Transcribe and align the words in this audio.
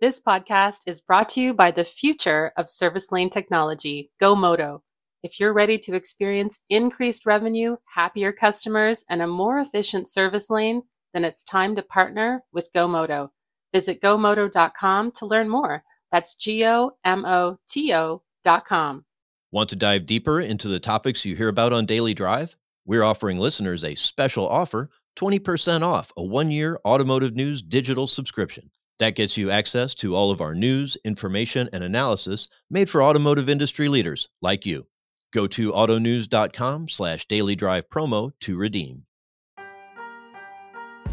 This 0.00 0.18
podcast 0.18 0.88
is 0.88 1.02
brought 1.02 1.28
to 1.30 1.42
you 1.42 1.52
by 1.52 1.72
the 1.72 1.84
future 1.84 2.52
of 2.56 2.70
service 2.70 3.12
lane 3.12 3.28
technology, 3.28 4.10
GoMoto. 4.18 4.80
If 5.22 5.38
you're 5.38 5.52
ready 5.52 5.76
to 5.80 5.94
experience 5.94 6.60
increased 6.70 7.26
revenue, 7.26 7.76
happier 7.94 8.32
customers, 8.32 9.04
and 9.10 9.20
a 9.20 9.26
more 9.26 9.58
efficient 9.58 10.08
service 10.08 10.48
lane, 10.48 10.84
then 11.12 11.22
it's 11.22 11.44
time 11.44 11.76
to 11.76 11.82
partner 11.82 12.42
with 12.50 12.70
GoMoto. 12.74 13.28
Visit 13.74 14.00
gomoto.com 14.00 15.12
to 15.16 15.26
learn 15.26 15.50
more. 15.50 15.82
That's 16.10 16.34
G 16.34 16.64
O 16.64 16.92
M 17.04 17.26
O 17.26 17.58
T 17.68 17.92
O.com. 17.92 19.04
Want 19.52 19.68
to 19.68 19.76
dive 19.76 20.06
deeper 20.06 20.40
into 20.40 20.68
the 20.68 20.80
topics 20.80 21.26
you 21.26 21.36
hear 21.36 21.48
about 21.48 21.74
on 21.74 21.84
Daily 21.84 22.14
Drive? 22.14 22.56
We're 22.86 23.04
offering 23.04 23.36
listeners 23.36 23.84
a 23.84 23.94
special 23.96 24.48
offer 24.48 24.88
20% 25.16 25.82
off 25.82 26.10
a 26.16 26.24
one 26.24 26.50
year 26.50 26.80
automotive 26.86 27.34
news 27.34 27.60
digital 27.60 28.06
subscription. 28.06 28.70
That 29.00 29.14
gets 29.14 29.38
you 29.38 29.50
access 29.50 29.94
to 29.96 30.14
all 30.14 30.30
of 30.30 30.42
our 30.42 30.54
news, 30.54 30.98
information, 31.06 31.70
and 31.72 31.82
analysis 31.82 32.46
made 32.68 32.90
for 32.90 33.02
automotive 33.02 33.48
industry 33.48 33.88
leaders 33.88 34.28
like 34.42 34.66
you. 34.66 34.88
Go 35.32 35.46
to 35.46 35.72
autonews.com 35.72 36.90
slash 36.90 37.24
daily 37.24 37.56
drive 37.56 37.88
promo 37.88 38.32
to 38.40 38.58
redeem. 38.58 39.04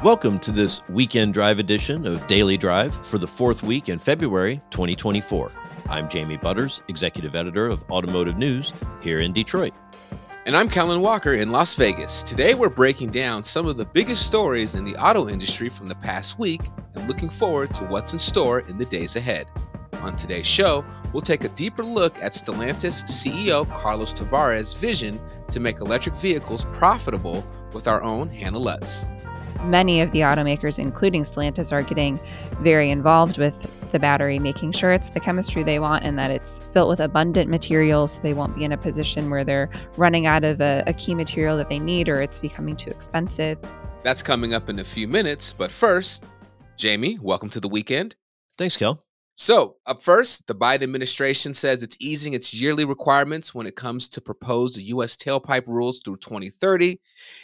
Welcome 0.03 0.37
to 0.39 0.51
this 0.51 0.81
weekend 0.89 1.33
drive 1.33 1.59
edition 1.59 2.05
of 2.05 2.27
Daily 2.27 2.57
Drive 2.57 2.93
for 3.05 3.19
the 3.19 3.27
fourth 3.27 3.63
week 3.63 3.87
in 3.87 3.99
February 3.99 4.61
2024. 4.69 5.49
I'm 5.87 6.09
Jamie 6.09 6.35
Butters, 6.35 6.81
Executive 6.89 7.35
Editor 7.35 7.67
of 7.69 7.85
Automotive 7.89 8.37
News 8.37 8.73
here 9.01 9.21
in 9.21 9.31
Detroit. 9.31 9.73
And 10.47 10.55
I'm 10.55 10.69
Kellen 10.69 11.01
Walker 11.01 11.33
in 11.33 11.51
Las 11.51 11.75
Vegas. 11.75 12.23
Today 12.23 12.53
we're 12.53 12.69
breaking 12.69 13.09
down 13.09 13.43
some 13.43 13.67
of 13.67 13.75
the 13.75 13.83
biggest 13.83 14.25
stories 14.25 14.75
in 14.75 14.85
the 14.85 14.95
auto 14.95 15.27
industry 15.27 15.67
from 15.67 15.89
the 15.89 15.95
past 15.95 16.39
week 16.39 16.61
and 16.95 17.05
looking 17.05 17.27
forward 17.27 17.73
to 17.73 17.83
what's 17.83 18.13
in 18.13 18.19
store 18.19 18.61
in 18.61 18.77
the 18.77 18.85
days 18.85 19.17
ahead. 19.17 19.47
On 20.03 20.15
today's 20.15 20.47
show, 20.47 20.85
we'll 21.11 21.19
take 21.21 21.43
a 21.43 21.49
deeper 21.49 21.83
look 21.83 22.15
at 22.23 22.31
Stellantis 22.31 23.03
CEO 23.03 23.69
Carlos 23.73 24.13
Tavares' 24.13 24.73
vision 24.73 25.19
to 25.51 25.59
make 25.59 25.81
electric 25.81 26.15
vehicles 26.15 26.63
profitable 26.71 27.45
with 27.73 27.89
our 27.89 28.01
own 28.01 28.29
Hannah 28.29 28.57
Lutz 28.57 29.09
many 29.63 30.01
of 30.01 30.11
the 30.11 30.19
automakers, 30.19 30.79
including 30.79 31.23
Stellantis, 31.23 31.71
are 31.71 31.83
getting 31.83 32.19
very 32.61 32.89
involved 32.89 33.37
with 33.37 33.76
the 33.91 33.99
battery, 33.99 34.39
making 34.39 34.71
sure 34.73 34.91
it's 34.91 35.09
the 35.09 35.19
chemistry 35.19 35.63
they 35.63 35.79
want 35.79 36.03
and 36.03 36.17
that 36.17 36.31
it's 36.31 36.59
built 36.73 36.89
with 36.89 36.99
abundant 36.99 37.49
materials. 37.49 38.13
So 38.13 38.21
they 38.21 38.33
won't 38.33 38.55
be 38.55 38.63
in 38.63 38.71
a 38.71 38.77
position 38.77 39.29
where 39.29 39.43
they're 39.43 39.69
running 39.97 40.25
out 40.25 40.43
of 40.43 40.61
a, 40.61 40.83
a 40.87 40.93
key 40.93 41.15
material 41.15 41.57
that 41.57 41.69
they 41.69 41.79
need 41.79 42.09
or 42.09 42.21
it's 42.21 42.39
becoming 42.39 42.75
too 42.75 42.89
expensive. 42.89 43.57
That's 44.03 44.21
coming 44.23 44.53
up 44.53 44.69
in 44.69 44.79
a 44.79 44.83
few 44.83 45.07
minutes. 45.07 45.53
But 45.53 45.71
first, 45.71 46.25
Jamie, 46.77 47.17
welcome 47.21 47.49
to 47.49 47.59
the 47.59 47.69
weekend. 47.69 48.15
Thanks, 48.57 48.77
Kel. 48.77 49.06
So, 49.39 49.75
up 49.85 50.01
first, 50.01 50.47
the 50.47 50.55
Biden 50.55 50.81
administration 50.81 51.53
says 51.53 51.83
it's 51.83 51.95
easing 51.99 52.33
its 52.33 52.55
yearly 52.55 52.85
requirements 52.85 53.53
when 53.53 53.67
it 53.67 53.75
comes 53.75 54.09
to 54.09 54.19
proposed 54.19 54.77
U.S. 54.77 55.15
tailpipe 55.15 55.67
rules 55.67 56.01
through 56.03 56.17
2030. 56.17 56.99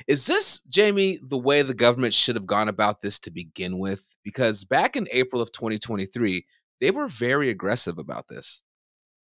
Is 0.08 0.26
this, 0.26 0.64
Jamie, 0.64 1.20
the 1.22 1.38
way 1.38 1.62
the 1.62 1.76
government 1.76 2.16
should 2.16 2.36
have 2.36 2.48
gone 2.48 2.68
about 2.68 3.02
this 3.02 3.20
to 3.20 3.32
begin 3.32 3.78
with? 3.78 4.18
Because 4.24 4.66
back 4.66 4.96
in 4.96 5.08
April 5.12 5.40
of 5.40 5.52
2023, 5.52 6.44
they 6.82 6.90
were 6.90 7.08
very 7.08 7.50
aggressive 7.50 8.00
about 8.00 8.28
this. 8.28 8.64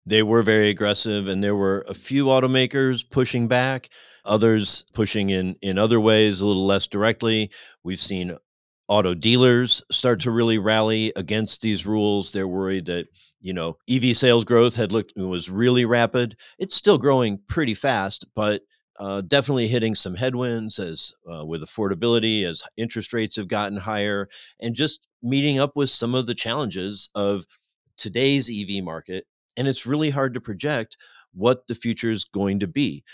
They 0.06 0.22
were 0.22 0.42
very 0.42 0.70
aggressive, 0.70 1.28
and 1.28 1.44
there 1.44 1.56
were 1.56 1.84
a 1.86 1.94
few 1.94 2.26
automakers 2.26 3.04
pushing 3.08 3.46
back, 3.46 3.90
others 4.24 4.86
pushing 4.94 5.28
in 5.28 5.56
in 5.60 5.76
other 5.76 6.00
ways, 6.00 6.40
a 6.40 6.46
little 6.46 6.66
less 6.66 6.86
directly. 6.86 7.50
We've 7.82 8.00
seen 8.00 8.38
auto 8.88 9.14
dealers 9.14 9.82
start 9.90 10.20
to 10.20 10.30
really 10.30 10.58
rally 10.58 11.12
against 11.16 11.62
these 11.62 11.86
rules. 11.86 12.32
They're 12.32 12.48
worried 12.48 12.86
that 12.86 13.06
you 13.40 13.52
know 13.52 13.76
EV 13.88 14.16
sales 14.16 14.44
growth 14.44 14.76
had 14.76 14.92
looked 14.92 15.12
was 15.16 15.50
really 15.50 15.84
rapid. 15.84 16.36
It's 16.58 16.74
still 16.74 16.98
growing 16.98 17.40
pretty 17.48 17.74
fast, 17.74 18.26
but 18.34 18.62
uh, 19.00 19.22
definitely 19.22 19.68
hitting 19.68 19.94
some 19.94 20.14
headwinds 20.14 20.78
as 20.78 21.12
uh, 21.30 21.44
with 21.44 21.62
affordability 21.62 22.44
as 22.44 22.62
interest 22.76 23.12
rates 23.12 23.36
have 23.36 23.48
gotten 23.48 23.78
higher, 23.78 24.28
and 24.60 24.74
just 24.74 25.06
meeting 25.22 25.58
up 25.58 25.72
with 25.74 25.90
some 25.90 26.14
of 26.14 26.26
the 26.26 26.34
challenges 26.34 27.10
of 27.14 27.44
today's 27.96 28.50
EV 28.50 28.84
market. 28.84 29.24
And 29.56 29.68
it's 29.68 29.86
really 29.86 30.10
hard 30.10 30.34
to 30.34 30.40
project 30.40 30.96
what 31.32 31.66
the 31.66 31.74
future 31.74 32.10
is 32.10 32.24
going 32.24 32.60
to 32.60 32.66
be 32.66 33.04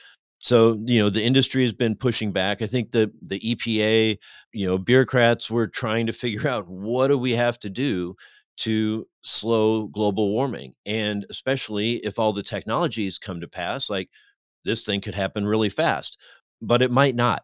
so 0.41 0.79
you 0.87 1.01
know 1.01 1.11
the 1.11 1.23
industry 1.23 1.65
has 1.65 1.75
been 1.75 1.97
pushing 1.97 2.33
back. 2.33 2.63
I 2.63 2.67
think 2.67 2.93
the 2.93 3.13
the 3.23 3.41
epa 3.41 4.19
you 4.53 4.67
know 4.67 4.79
bureaucrats 4.79 5.51
were 5.51 5.69
trying 5.69 6.07
to 6.07 6.13
figure 6.13 6.49
out 6.51 6.69
what 6.69 7.09
do 7.09 7.19
we 7.19 7.33
have 7.35 7.59
to 7.61 7.71
do 7.71 8.17
to 8.59 9.07
slow 9.23 9.87
global 9.89 10.31
warming? 10.31 10.75
And 10.87 11.27
especially 11.31 11.97
if 11.99 12.19
all 12.19 12.33
the 12.33 12.43
technologies 12.43 13.19
come 13.19 13.41
to 13.41 13.49
pass 13.49 13.91
like 13.91 14.11
this 14.65 14.85
thing 14.85 15.01
could 15.01 15.15
happen 15.15 15.47
really 15.47 15.71
fast 15.71 16.19
but 16.63 16.83
it 16.83 16.91
might 16.91 17.15
not. 17.17 17.43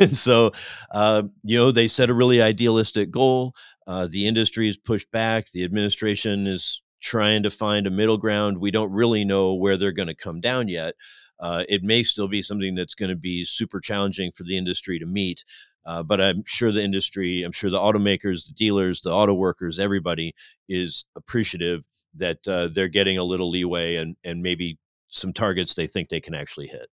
And 0.00 0.16
so 0.16 0.52
uh, 0.92 1.24
you 1.44 1.58
know 1.58 1.70
they 1.72 1.88
set 1.88 2.10
a 2.10 2.14
really 2.14 2.42
idealistic 2.42 3.10
goal. 3.10 3.54
Uh, 3.86 4.06
the 4.06 4.26
industry 4.26 4.68
is 4.68 4.76
pushed 4.76 5.10
back. 5.12 5.50
The 5.52 5.64
administration 5.64 6.46
is 6.46 6.82
trying 7.00 7.42
to 7.44 7.50
find 7.50 7.86
a 7.86 7.90
middle 7.90 8.18
ground. 8.18 8.58
We 8.58 8.70
don't 8.70 8.90
really 8.92 9.24
know 9.24 9.54
where 9.54 9.76
they're 9.76 9.92
going 9.92 10.08
to 10.08 10.14
come 10.14 10.40
down 10.40 10.68
yet 10.68 10.94
uh, 11.40 11.64
it 11.68 11.82
may 11.82 12.02
still 12.02 12.28
be 12.28 12.42
something 12.42 12.74
that's 12.74 12.94
going 12.94 13.10
to 13.10 13.16
be 13.16 13.44
super 13.44 13.80
challenging 13.80 14.32
for 14.32 14.44
the 14.44 14.56
industry 14.56 14.98
to 14.98 15.06
meet. 15.06 15.44
Uh, 15.84 16.02
but 16.02 16.20
I'm 16.20 16.42
sure 16.44 16.72
the 16.72 16.82
industry, 16.82 17.42
I'm 17.42 17.52
sure 17.52 17.70
the 17.70 17.78
automakers, 17.78 18.46
the 18.46 18.54
dealers, 18.54 19.00
the 19.02 19.12
auto 19.12 19.34
workers, 19.34 19.78
everybody 19.78 20.34
is 20.68 21.04
appreciative 21.14 21.84
that 22.16 22.46
uh, 22.48 22.68
they're 22.68 22.88
getting 22.88 23.18
a 23.18 23.24
little 23.24 23.50
leeway 23.50 23.96
and 23.96 24.16
and 24.24 24.42
maybe 24.42 24.78
some 25.08 25.32
targets 25.32 25.74
they 25.74 25.86
think 25.86 26.08
they 26.08 26.20
can 26.20 26.34
actually 26.34 26.66
hit. 26.66 26.88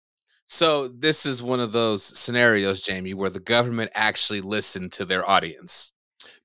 So 0.46 0.88
this 0.90 1.26
is 1.26 1.42
one 1.42 1.60
of 1.60 1.72
those 1.72 2.04
scenarios, 2.04 2.82
Jamie, 2.82 3.14
where 3.14 3.30
the 3.30 3.40
government 3.40 3.92
actually 3.96 4.42
listened 4.42 4.92
to 4.94 5.06
their 5.06 5.28
audience. 5.28 5.94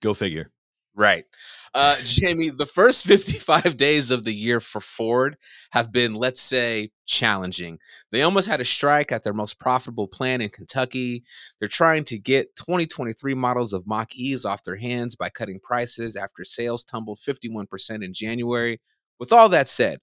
Go 0.00 0.14
figure. 0.14 0.50
Right. 0.94 1.24
Uh, 1.74 1.96
Jamie, 2.02 2.50
the 2.50 2.66
first 2.66 3.06
55 3.06 3.76
days 3.76 4.10
of 4.10 4.24
the 4.24 4.34
year 4.34 4.60
for 4.60 4.80
Ford 4.80 5.36
have 5.72 5.92
been, 5.92 6.14
let's 6.14 6.40
say, 6.40 6.90
challenging. 7.06 7.78
They 8.10 8.22
almost 8.22 8.48
had 8.48 8.60
a 8.60 8.64
strike 8.64 9.12
at 9.12 9.24
their 9.24 9.34
most 9.34 9.58
profitable 9.58 10.08
plant 10.08 10.42
in 10.42 10.48
Kentucky. 10.48 11.24
They're 11.58 11.68
trying 11.68 12.04
to 12.04 12.18
get 12.18 12.56
2023 12.56 13.34
models 13.34 13.72
of 13.72 13.86
Mach 13.86 14.14
E's 14.14 14.44
off 14.44 14.64
their 14.64 14.76
hands 14.76 15.14
by 15.16 15.28
cutting 15.28 15.60
prices 15.60 16.16
after 16.16 16.44
sales 16.44 16.84
tumbled 16.84 17.18
51% 17.18 18.04
in 18.04 18.12
January. 18.12 18.80
With 19.18 19.32
all 19.32 19.48
that 19.50 19.68
said, 19.68 19.98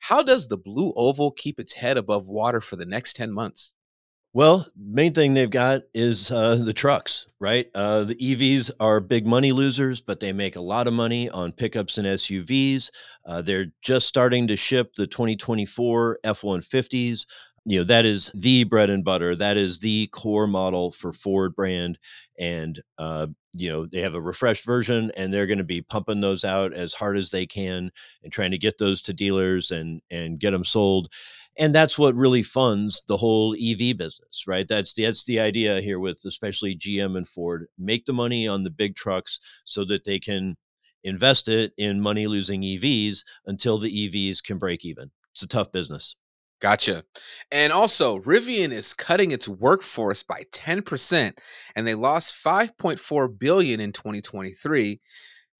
how 0.00 0.22
does 0.22 0.48
the 0.48 0.58
Blue 0.58 0.92
Oval 0.96 1.30
keep 1.30 1.58
its 1.58 1.74
head 1.74 1.96
above 1.96 2.28
water 2.28 2.60
for 2.60 2.76
the 2.76 2.86
next 2.86 3.16
10 3.16 3.32
months? 3.32 3.74
Well, 4.36 4.66
main 4.76 5.14
thing 5.14 5.32
they've 5.32 5.48
got 5.48 5.84
is 5.94 6.30
uh, 6.30 6.56
the 6.56 6.74
trucks, 6.74 7.26
right? 7.40 7.70
Uh, 7.74 8.04
the 8.04 8.16
EVs 8.16 8.70
are 8.78 9.00
big 9.00 9.26
money 9.26 9.50
losers, 9.50 10.02
but 10.02 10.20
they 10.20 10.34
make 10.34 10.56
a 10.56 10.60
lot 10.60 10.86
of 10.86 10.92
money 10.92 11.30
on 11.30 11.52
pickups 11.52 11.96
and 11.96 12.06
SUVs. 12.06 12.90
Uh, 13.24 13.40
they're 13.40 13.68
just 13.80 14.06
starting 14.06 14.46
to 14.48 14.54
ship 14.54 14.92
the 14.92 15.06
2024 15.06 16.18
F 16.22 16.42
150s. 16.42 17.24
You 17.64 17.78
know, 17.78 17.84
that 17.84 18.04
is 18.04 18.30
the 18.34 18.64
bread 18.64 18.90
and 18.90 19.02
butter. 19.02 19.34
That 19.34 19.56
is 19.56 19.78
the 19.78 20.08
core 20.08 20.46
model 20.46 20.92
for 20.92 21.14
Ford 21.14 21.56
brand. 21.56 21.98
And, 22.38 22.78
uh, 22.98 23.28
you 23.54 23.70
know, 23.70 23.86
they 23.86 24.02
have 24.02 24.14
a 24.14 24.20
refreshed 24.20 24.66
version 24.66 25.12
and 25.16 25.32
they're 25.32 25.46
going 25.46 25.56
to 25.56 25.64
be 25.64 25.80
pumping 25.80 26.20
those 26.20 26.44
out 26.44 26.74
as 26.74 26.92
hard 26.92 27.16
as 27.16 27.30
they 27.30 27.46
can 27.46 27.90
and 28.22 28.30
trying 28.30 28.50
to 28.50 28.58
get 28.58 28.76
those 28.76 29.00
to 29.02 29.14
dealers 29.14 29.70
and, 29.70 30.02
and 30.10 30.38
get 30.38 30.50
them 30.50 30.66
sold 30.66 31.08
and 31.58 31.74
that's 31.74 31.98
what 31.98 32.14
really 32.14 32.42
funds 32.42 33.02
the 33.08 33.16
whole 33.16 33.54
EV 33.54 33.96
business, 33.96 34.44
right? 34.46 34.68
That's 34.68 34.92
the, 34.92 35.04
that's 35.04 35.24
the 35.24 35.40
idea 35.40 35.80
here 35.80 35.98
with 35.98 36.22
especially 36.26 36.76
GM 36.76 37.16
and 37.16 37.26
Ford. 37.26 37.66
Make 37.78 38.06
the 38.06 38.12
money 38.12 38.46
on 38.46 38.62
the 38.62 38.70
big 38.70 38.94
trucks 38.94 39.40
so 39.64 39.84
that 39.86 40.04
they 40.04 40.18
can 40.18 40.56
invest 41.02 41.48
it 41.48 41.72
in 41.78 42.00
money 42.00 42.26
losing 42.26 42.62
EVs 42.62 43.20
until 43.46 43.78
the 43.78 43.90
EVs 43.90 44.42
can 44.42 44.58
break 44.58 44.84
even. 44.84 45.10
It's 45.32 45.42
a 45.42 45.48
tough 45.48 45.72
business. 45.72 46.16
Gotcha. 46.60 47.04
And 47.52 47.72
also, 47.72 48.18
Rivian 48.18 48.70
is 48.70 48.94
cutting 48.94 49.30
its 49.30 49.46
workforce 49.46 50.22
by 50.22 50.42
10% 50.52 51.38
and 51.74 51.86
they 51.86 51.94
lost 51.94 52.42
5.4 52.42 53.38
billion 53.38 53.78
in 53.78 53.92
2023. 53.92 55.00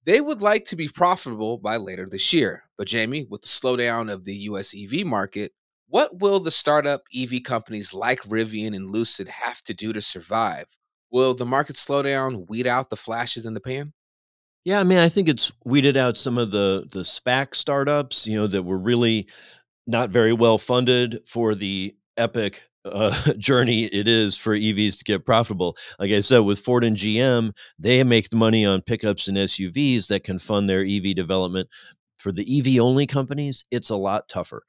They 0.05 0.21
would 0.21 0.41
like 0.41 0.65
to 0.65 0.75
be 0.75 0.87
profitable 0.87 1.59
by 1.59 1.77
later 1.77 2.07
this 2.09 2.33
year. 2.33 2.63
But 2.77 2.87
Jamie, 2.87 3.27
with 3.29 3.41
the 3.41 3.47
slowdown 3.47 4.11
of 4.11 4.25
the 4.25 4.35
US 4.35 4.73
EV 4.75 5.05
market, 5.05 5.51
what 5.89 6.19
will 6.19 6.39
the 6.39 6.51
startup 6.51 7.03
EV 7.15 7.43
companies 7.43 7.93
like 7.93 8.21
Rivian 8.23 8.75
and 8.75 8.89
Lucid 8.89 9.27
have 9.29 9.61
to 9.63 9.73
do 9.73 9.93
to 9.93 10.01
survive? 10.01 10.65
Will 11.11 11.33
the 11.33 11.45
market 11.45 11.77
slow 11.77 12.01
down, 12.01 12.45
weed 12.47 12.67
out 12.67 12.89
the 12.89 12.97
flashes 12.97 13.45
in 13.45 13.53
the 13.53 13.61
pan? 13.61 13.93
Yeah, 14.65 14.81
I 14.81 14.83
mean, 14.83 14.97
I 14.97 15.07
think 15.07 15.29
it's 15.29 15.53
weeded 15.63 15.95
out 15.95 16.17
some 16.17 16.37
of 16.37 16.51
the 16.51 16.87
the 16.91 17.01
SPAC 17.01 17.55
startups, 17.55 18.27
you 18.27 18.35
know, 18.35 18.47
that 18.47 18.63
were 18.63 18.77
really 18.77 19.27
not 19.85 20.09
very 20.09 20.33
well 20.33 20.57
funded 20.57 21.21
for 21.25 21.55
the 21.55 21.95
epic 22.17 22.63
uh, 22.83 23.33
journey 23.37 23.85
it 23.85 24.07
is 24.07 24.37
for 24.37 24.55
EVs 24.55 24.97
to 24.97 25.03
get 25.03 25.25
profitable. 25.25 25.77
Like 25.99 26.11
I 26.11 26.19
said, 26.19 26.39
with 26.39 26.59
Ford 26.59 26.83
and 26.83 26.97
GM, 26.97 27.53
they 27.79 28.03
make 28.03 28.29
the 28.29 28.35
money 28.35 28.65
on 28.65 28.81
pickups 28.81 29.27
and 29.27 29.37
SUVs 29.37 30.07
that 30.07 30.23
can 30.23 30.39
fund 30.39 30.69
their 30.69 30.85
EV 30.85 31.15
development. 31.15 31.69
For 32.17 32.31
the 32.31 32.59
EV 32.59 32.81
only 32.81 33.07
companies, 33.07 33.65
it's 33.71 33.89
a 33.89 33.95
lot 33.95 34.27
tougher. 34.27 34.63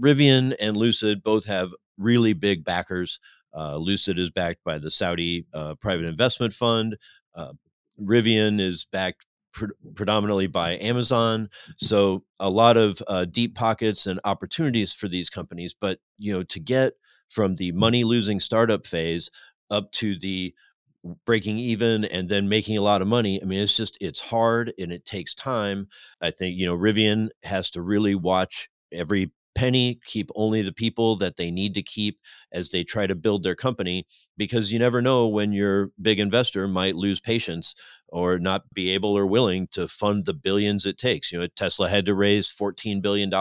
Rivian 0.00 0.54
and 0.60 0.76
Lucid 0.76 1.22
both 1.22 1.46
have 1.46 1.70
really 1.98 2.32
big 2.32 2.64
backers. 2.64 3.18
Uh, 3.54 3.76
Lucid 3.76 4.18
is 4.18 4.30
backed 4.30 4.64
by 4.64 4.78
the 4.78 4.90
Saudi 4.90 5.46
uh, 5.52 5.74
private 5.76 6.06
investment 6.06 6.54
fund. 6.54 6.96
Uh, 7.34 7.52
Rivian 8.00 8.60
is 8.60 8.86
backed 8.90 9.26
pre- 9.52 9.68
predominantly 9.94 10.46
by 10.46 10.78
Amazon. 10.78 11.48
So 11.76 12.24
a 12.40 12.48
lot 12.48 12.76
of 12.76 13.02
uh, 13.08 13.26
deep 13.26 13.54
pockets 13.54 14.06
and 14.06 14.20
opportunities 14.24 14.94
for 14.94 15.08
these 15.08 15.30
companies. 15.30 15.74
But 15.78 15.98
you 16.18 16.32
know, 16.32 16.42
to 16.44 16.60
get 16.60 16.94
from 17.28 17.56
the 17.56 17.72
money 17.72 18.04
losing 18.04 18.40
startup 18.40 18.86
phase 18.86 19.30
up 19.70 19.90
to 19.92 20.18
the 20.18 20.54
breaking 21.24 21.58
even 21.58 22.04
and 22.04 22.28
then 22.28 22.48
making 22.48 22.76
a 22.76 22.82
lot 22.82 23.02
of 23.02 23.08
money. 23.08 23.42
I 23.42 23.44
mean, 23.44 23.60
it's 23.60 23.76
just 23.76 23.98
it's 24.00 24.20
hard 24.20 24.72
and 24.78 24.92
it 24.92 25.04
takes 25.04 25.34
time. 25.34 25.88
I 26.20 26.30
think 26.30 26.56
you 26.58 26.66
know 26.66 26.76
Rivian 26.76 27.28
has 27.42 27.70
to 27.70 27.82
really 27.82 28.14
watch 28.14 28.68
every 28.92 29.32
penny, 29.54 30.00
keep 30.06 30.30
only 30.34 30.62
the 30.62 30.72
people 30.72 31.16
that 31.16 31.36
they 31.36 31.50
need 31.50 31.74
to 31.74 31.82
keep 31.82 32.18
as 32.52 32.70
they 32.70 32.84
try 32.84 33.06
to 33.06 33.14
build 33.14 33.42
their 33.42 33.54
company 33.54 34.06
because 34.36 34.72
you 34.72 34.78
never 34.78 35.02
know 35.02 35.28
when 35.28 35.52
your 35.52 35.90
big 36.00 36.18
investor 36.18 36.66
might 36.66 36.96
lose 36.96 37.20
patience 37.20 37.74
or 38.08 38.38
not 38.38 38.72
be 38.74 38.90
able 38.90 39.16
or 39.16 39.26
willing 39.26 39.66
to 39.68 39.88
fund 39.88 40.24
the 40.24 40.34
billions 40.34 40.84
it 40.84 40.98
takes. 40.98 41.32
You 41.32 41.40
know, 41.40 41.46
Tesla 41.48 41.88
had 41.88 42.06
to 42.06 42.14
raise 42.14 42.50
$14 42.52 43.00
billion 43.02 43.32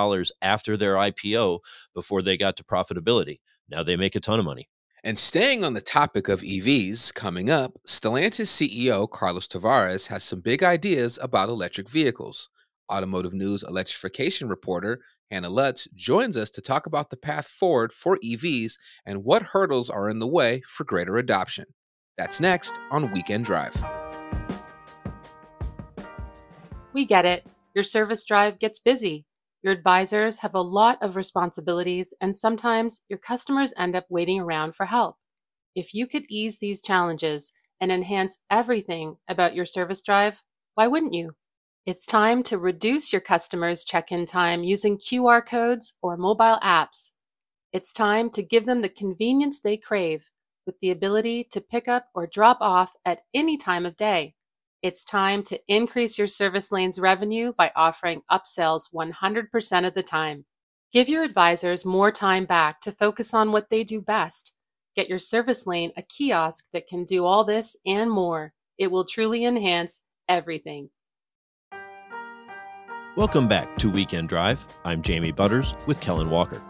after 0.41 0.77
their 0.77 0.95
IPO 0.95 1.59
before 1.93 2.21
they 2.21 2.37
got 2.37 2.55
to 2.57 2.63
profitability. 2.63 3.39
Now 3.69 3.83
they 3.83 3.95
make 3.95 4.15
a 4.15 4.19
ton 4.19 4.39
of 4.39 4.45
money. 4.45 4.69
And 5.03 5.17
staying 5.17 5.63
on 5.63 5.73
the 5.73 5.81
topic 5.81 6.29
of 6.29 6.41
EVs, 6.41 7.13
coming 7.15 7.49
up, 7.49 7.73
Stellantis 7.87 8.47
CEO 8.47 9.09
Carlos 9.09 9.47
Tavares 9.47 10.07
has 10.09 10.23
some 10.23 10.41
big 10.41 10.61
ideas 10.61 11.17
about 11.21 11.49
electric 11.49 11.89
vehicles. 11.89 12.49
Automotive 12.91 13.33
News 13.33 13.63
electrification 13.63 14.49
reporter 14.49 14.99
Hannah 15.31 15.49
Lutz 15.49 15.87
joins 15.95 16.35
us 16.35 16.49
to 16.51 16.61
talk 16.61 16.85
about 16.85 17.09
the 17.09 17.17
path 17.17 17.47
forward 17.47 17.93
for 17.93 18.17
EVs 18.23 18.73
and 19.05 19.23
what 19.23 19.41
hurdles 19.41 19.89
are 19.89 20.09
in 20.09 20.19
the 20.19 20.27
way 20.27 20.61
for 20.67 20.83
greater 20.83 21.17
adoption. 21.17 21.65
That's 22.17 22.41
next 22.41 22.77
on 22.91 23.11
Weekend 23.13 23.45
Drive. 23.45 23.73
We 26.93 27.05
get 27.05 27.25
it. 27.25 27.47
Your 27.73 27.85
service 27.85 28.25
drive 28.25 28.59
gets 28.59 28.79
busy. 28.79 29.25
Your 29.63 29.71
advisors 29.71 30.39
have 30.39 30.53
a 30.53 30.61
lot 30.61 30.97
of 31.01 31.15
responsibilities, 31.15 32.13
and 32.19 32.35
sometimes 32.35 33.01
your 33.07 33.19
customers 33.19 33.73
end 33.77 33.95
up 33.95 34.05
waiting 34.09 34.39
around 34.39 34.75
for 34.75 34.87
help. 34.87 35.15
If 35.73 35.93
you 35.93 36.07
could 36.07 36.25
ease 36.29 36.59
these 36.59 36.81
challenges 36.81 37.53
and 37.79 37.91
enhance 37.91 38.39
everything 38.49 39.15
about 39.29 39.55
your 39.55 39.65
service 39.65 40.01
drive, 40.01 40.43
why 40.75 40.87
wouldn't 40.87 41.13
you? 41.13 41.35
It's 41.87 42.05
time 42.05 42.43
to 42.43 42.59
reduce 42.59 43.11
your 43.11 43.21
customers' 43.21 43.83
check 43.83 44.11
in 44.11 44.27
time 44.27 44.63
using 44.63 44.99
QR 44.99 45.43
codes 45.43 45.95
or 46.03 46.15
mobile 46.15 46.59
apps. 46.61 47.11
It's 47.73 47.91
time 47.91 48.29
to 48.31 48.43
give 48.43 48.67
them 48.67 48.83
the 48.83 48.89
convenience 48.89 49.59
they 49.59 49.77
crave 49.77 50.29
with 50.67 50.79
the 50.79 50.91
ability 50.91 51.43
to 51.45 51.59
pick 51.59 51.87
up 51.87 52.09
or 52.13 52.27
drop 52.27 52.59
off 52.61 52.93
at 53.03 53.23
any 53.33 53.57
time 53.57 53.87
of 53.87 53.97
day. 53.97 54.35
It's 54.83 55.03
time 55.03 55.41
to 55.45 55.59
increase 55.67 56.19
your 56.19 56.27
service 56.27 56.71
lane's 56.71 56.99
revenue 56.99 57.51
by 57.51 57.71
offering 57.75 58.21
upsells 58.31 58.93
100% 58.93 59.87
of 59.87 59.95
the 59.95 60.03
time. 60.03 60.45
Give 60.93 61.09
your 61.09 61.23
advisors 61.23 61.83
more 61.83 62.11
time 62.11 62.45
back 62.45 62.79
to 62.81 62.91
focus 62.91 63.33
on 63.33 63.51
what 63.51 63.71
they 63.71 63.83
do 63.83 64.01
best. 64.01 64.53
Get 64.95 65.09
your 65.09 65.17
service 65.17 65.65
lane 65.65 65.93
a 65.97 66.03
kiosk 66.03 66.65
that 66.73 66.85
can 66.85 67.05
do 67.05 67.25
all 67.25 67.43
this 67.43 67.75
and 67.87 68.11
more. 68.11 68.53
It 68.77 68.91
will 68.91 69.05
truly 69.05 69.45
enhance 69.45 70.01
everything. 70.29 70.91
Welcome 73.17 73.49
back 73.49 73.77
to 73.79 73.89
Weekend 73.89 74.29
Drive. 74.29 74.65
I'm 74.85 75.01
Jamie 75.01 75.33
Butters 75.33 75.73
with 75.85 75.99
Kellen 75.99 76.29
Walker. 76.29 76.63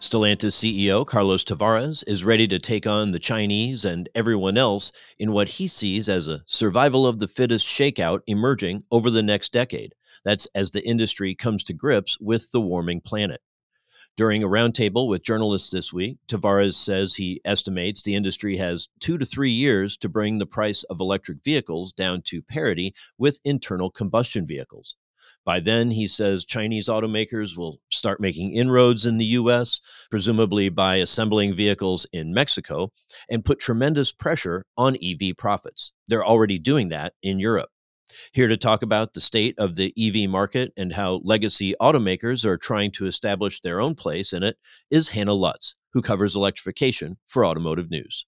Stellantis 0.00 0.56
CEO 0.56 1.06
Carlos 1.06 1.44
Tavares 1.44 2.02
is 2.08 2.24
ready 2.24 2.48
to 2.48 2.58
take 2.58 2.84
on 2.84 3.12
the 3.12 3.20
Chinese 3.20 3.84
and 3.84 4.08
everyone 4.12 4.58
else 4.58 4.90
in 5.20 5.30
what 5.30 5.50
he 5.50 5.68
sees 5.68 6.08
as 6.08 6.26
a 6.26 6.42
survival 6.46 7.06
of 7.06 7.20
the 7.20 7.28
fittest 7.28 7.64
shakeout 7.64 8.22
emerging 8.26 8.82
over 8.90 9.08
the 9.08 9.22
next 9.22 9.52
decade. 9.52 9.94
That's 10.24 10.48
as 10.52 10.72
the 10.72 10.84
industry 10.84 11.36
comes 11.36 11.62
to 11.62 11.72
grips 11.72 12.18
with 12.20 12.50
the 12.50 12.60
warming 12.60 13.00
planet. 13.00 13.40
During 14.16 14.42
a 14.42 14.48
roundtable 14.48 15.08
with 15.08 15.22
journalists 15.22 15.70
this 15.70 15.92
week, 15.92 16.18
Tavares 16.26 16.74
says 16.74 17.14
he 17.14 17.40
estimates 17.44 18.02
the 18.02 18.16
industry 18.16 18.56
has 18.56 18.88
two 18.98 19.16
to 19.16 19.24
three 19.24 19.52
years 19.52 19.96
to 19.98 20.08
bring 20.08 20.38
the 20.38 20.44
price 20.44 20.82
of 20.82 21.00
electric 21.00 21.44
vehicles 21.44 21.92
down 21.92 22.22
to 22.22 22.42
parity 22.42 22.96
with 23.16 23.40
internal 23.44 23.92
combustion 23.92 24.44
vehicles. 24.44 24.96
By 25.44 25.60
then, 25.60 25.90
he 25.92 26.06
says 26.06 26.44
Chinese 26.44 26.88
automakers 26.88 27.56
will 27.56 27.80
start 27.90 28.20
making 28.20 28.54
inroads 28.54 29.06
in 29.06 29.16
the 29.16 29.24
US, 29.24 29.80
presumably 30.10 30.68
by 30.68 30.96
assembling 30.96 31.54
vehicles 31.54 32.06
in 32.12 32.34
Mexico, 32.34 32.92
and 33.30 33.44
put 33.44 33.58
tremendous 33.58 34.12
pressure 34.12 34.64
on 34.76 34.96
EV 35.02 35.36
profits. 35.36 35.92
They're 36.06 36.26
already 36.26 36.58
doing 36.58 36.90
that 36.90 37.14
in 37.22 37.38
Europe. 37.38 37.70
Here 38.32 38.48
to 38.48 38.56
talk 38.56 38.82
about 38.82 39.14
the 39.14 39.20
state 39.20 39.54
of 39.58 39.74
the 39.74 39.92
EV 39.98 40.28
market 40.28 40.72
and 40.76 40.92
how 40.92 41.20
legacy 41.24 41.74
automakers 41.80 42.44
are 42.44 42.56
trying 42.56 42.90
to 42.92 43.06
establish 43.06 43.60
their 43.60 43.80
own 43.80 43.94
place 43.94 44.32
in 44.32 44.42
it 44.42 44.56
is 44.90 45.10
Hannah 45.10 45.34
Lutz, 45.34 45.74
who 45.92 46.02
covers 46.02 46.36
electrification 46.36 47.18
for 47.26 47.44
Automotive 47.44 47.90
News. 47.90 48.26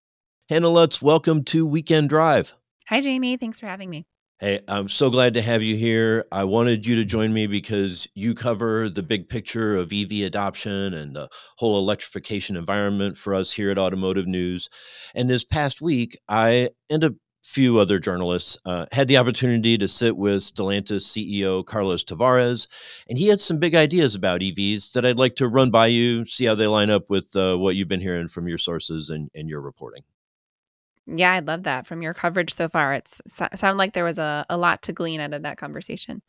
Hannah 0.48 0.68
Lutz, 0.68 1.00
welcome 1.00 1.44
to 1.44 1.66
Weekend 1.66 2.08
Drive. 2.08 2.54
Hi, 2.88 3.00
Jamie. 3.00 3.36
Thanks 3.36 3.60
for 3.60 3.66
having 3.66 3.88
me. 3.88 4.06
Hey, 4.42 4.60
I'm 4.68 4.88
so 4.88 5.10
glad 5.10 5.34
to 5.34 5.42
have 5.42 5.62
you 5.62 5.76
here. 5.76 6.24
I 6.32 6.44
wanted 6.44 6.86
you 6.86 6.96
to 6.96 7.04
join 7.04 7.34
me 7.34 7.46
because 7.46 8.08
you 8.14 8.34
cover 8.34 8.88
the 8.88 9.02
big 9.02 9.28
picture 9.28 9.76
of 9.76 9.92
EV 9.92 10.24
adoption 10.24 10.94
and 10.94 11.14
the 11.14 11.28
whole 11.58 11.78
electrification 11.78 12.56
environment 12.56 13.18
for 13.18 13.34
us 13.34 13.52
here 13.52 13.70
at 13.70 13.76
Automotive 13.76 14.26
News. 14.26 14.70
And 15.14 15.28
this 15.28 15.44
past 15.44 15.82
week, 15.82 16.18
I 16.26 16.70
and 16.88 17.04
a 17.04 17.16
few 17.44 17.78
other 17.78 17.98
journalists 17.98 18.56
uh, 18.64 18.86
had 18.92 19.08
the 19.08 19.18
opportunity 19.18 19.76
to 19.76 19.86
sit 19.86 20.16
with 20.16 20.40
Stellantis 20.40 21.02
CEO 21.02 21.62
Carlos 21.62 22.02
Tavares, 22.02 22.66
and 23.10 23.18
he 23.18 23.28
had 23.28 23.42
some 23.42 23.58
big 23.58 23.74
ideas 23.74 24.14
about 24.14 24.40
EVs 24.40 24.92
that 24.92 25.04
I'd 25.04 25.18
like 25.18 25.36
to 25.36 25.48
run 25.48 25.70
by 25.70 25.88
you, 25.88 26.24
see 26.24 26.46
how 26.46 26.54
they 26.54 26.66
line 26.66 26.88
up 26.88 27.10
with 27.10 27.36
uh, 27.36 27.56
what 27.56 27.76
you've 27.76 27.88
been 27.88 28.00
hearing 28.00 28.28
from 28.28 28.48
your 28.48 28.56
sources 28.56 29.10
and, 29.10 29.30
and 29.34 29.50
your 29.50 29.60
reporting. 29.60 30.02
Yeah, 31.12 31.32
I 31.32 31.40
love 31.40 31.64
that 31.64 31.86
from 31.86 32.02
your 32.02 32.14
coverage 32.14 32.54
so 32.54 32.68
far. 32.68 32.94
It's 32.94 33.20
it 33.26 33.58
sounded 33.58 33.78
like 33.78 33.94
there 33.94 34.04
was 34.04 34.18
a, 34.18 34.46
a 34.48 34.56
lot 34.56 34.82
to 34.82 34.92
glean 34.92 35.20
out 35.20 35.32
of 35.32 35.42
that 35.42 35.58
conversation. 35.58 36.22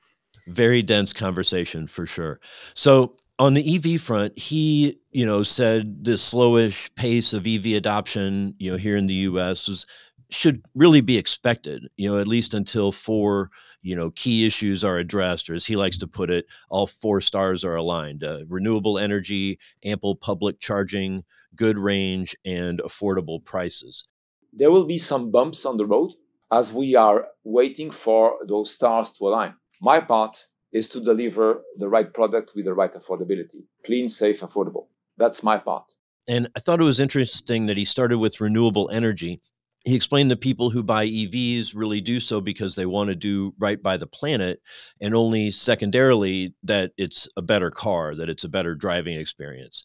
Very 0.48 0.82
dense 0.82 1.14
conversation 1.14 1.88
for 1.88 2.06
sure. 2.06 2.40
So 2.74 3.16
on 3.38 3.54
the 3.54 3.76
EV 3.76 4.02
front, 4.02 4.38
he, 4.38 5.00
you 5.12 5.26
know, 5.26 5.44
said 5.44 6.04
the 6.04 6.12
slowish 6.12 6.94
pace 6.96 7.34
of 7.34 7.46
EV 7.46 7.78
adoption, 7.78 8.56
you 8.58 8.72
know, 8.72 8.78
here 8.78 8.96
in 8.98 9.08
the 9.08 9.14
US 9.14 9.68
was 9.68 9.86
should 10.30 10.64
really 10.74 11.02
be 11.02 11.18
expected, 11.18 11.84
you 11.98 12.10
know, 12.10 12.18
at 12.18 12.28
least 12.28 12.54
until 12.54 12.94
four, 12.94 13.50
you 13.82 13.96
know, 13.96 14.12
key 14.12 14.46
issues 14.46 14.82
are 14.84 14.98
addressed, 14.98 15.50
or 15.50 15.54
as 15.54 15.66
he 15.66 15.76
likes 15.76 15.98
to 15.98 16.08
put 16.08 16.30
it, 16.30 16.46
all 16.70 16.88
four 16.88 17.22
stars 17.22 17.64
are 17.66 17.76
aligned: 17.76 18.24
uh, 18.24 18.40
renewable 18.48 18.98
energy, 18.98 19.60
ample 19.84 20.16
public 20.16 20.60
charging, 20.60 21.24
good 21.56 21.78
range, 21.78 22.36
and 22.46 22.80
affordable 22.80 23.44
prices 23.44 24.06
there 24.54 24.72
will 24.72 24.86
be 24.86 24.98
some 24.98 25.32
bumps 25.32 25.66
on 25.66 25.78
the 25.78 25.86
road 25.86 26.12
as 26.52 26.74
we 26.74 26.96
are 26.96 27.28
waiting 27.44 27.92
for 27.92 28.38
those 28.48 28.74
stars 28.74 29.14
to 29.14 29.28
align. 29.28 29.56
My 29.82 30.00
part 30.00 30.46
is 30.72 30.90
to 30.90 31.00
deliver 31.02 31.64
the 31.78 31.90
right 31.90 32.14
product 32.14 32.52
with 32.56 32.66
the 32.66 32.74
right 32.74 32.94
affordability 32.94 33.64
clean, 33.86 34.10
safe, 34.10 34.42
affordable. 34.42 34.88
That's 35.18 35.44
my 35.44 35.58
part. 35.58 35.96
And 36.28 36.50
I 36.56 36.60
thought 36.60 36.82
it 36.82 36.86
was 36.86 37.00
interesting 37.00 37.66
that 37.66 37.78
he 37.78 37.86
started 37.86 38.20
with 38.20 38.40
renewable 38.40 38.90
energy. 38.92 39.42
He 39.84 39.96
explained 39.96 40.30
that 40.30 40.42
people 40.42 40.70
who 40.70 40.84
buy 40.84 41.08
EVs 41.08 41.72
really 41.74 42.02
do 42.02 42.20
so 42.20 42.40
because 42.40 42.76
they 42.76 42.86
want 42.86 43.10
to 43.10 43.16
do 43.16 43.54
right 43.58 43.82
by 43.82 43.98
the 43.98 44.06
planet, 44.06 44.62
and 45.02 45.16
only 45.16 45.50
secondarily 45.50 46.54
that 46.64 46.92
it's 46.98 47.28
a 47.36 47.42
better 47.42 47.72
car, 47.72 48.14
that 48.16 48.30
it's 48.30 48.44
a 48.44 48.50
better 48.50 48.76
driving 48.76 49.20
experience. 49.20 49.84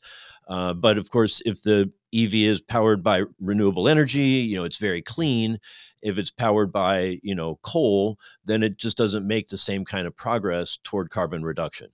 Uh, 0.48 0.74
but 0.74 0.98
of 0.98 1.10
course, 1.10 1.40
if 1.46 1.62
the 1.62 1.90
EV 2.14 2.34
is 2.34 2.60
powered 2.60 3.02
by 3.02 3.24
renewable 3.40 3.88
energy, 3.88 4.20
you 4.20 4.56
know, 4.56 4.64
it's 4.64 4.78
very 4.78 5.02
clean. 5.02 5.58
If 6.02 6.18
it's 6.18 6.30
powered 6.30 6.72
by, 6.72 7.18
you 7.22 7.34
know, 7.34 7.58
coal, 7.62 8.18
then 8.44 8.62
it 8.62 8.78
just 8.78 8.96
doesn't 8.96 9.26
make 9.26 9.48
the 9.48 9.56
same 9.56 9.84
kind 9.84 10.06
of 10.06 10.16
progress 10.16 10.78
toward 10.82 11.10
carbon 11.10 11.42
reduction. 11.42 11.88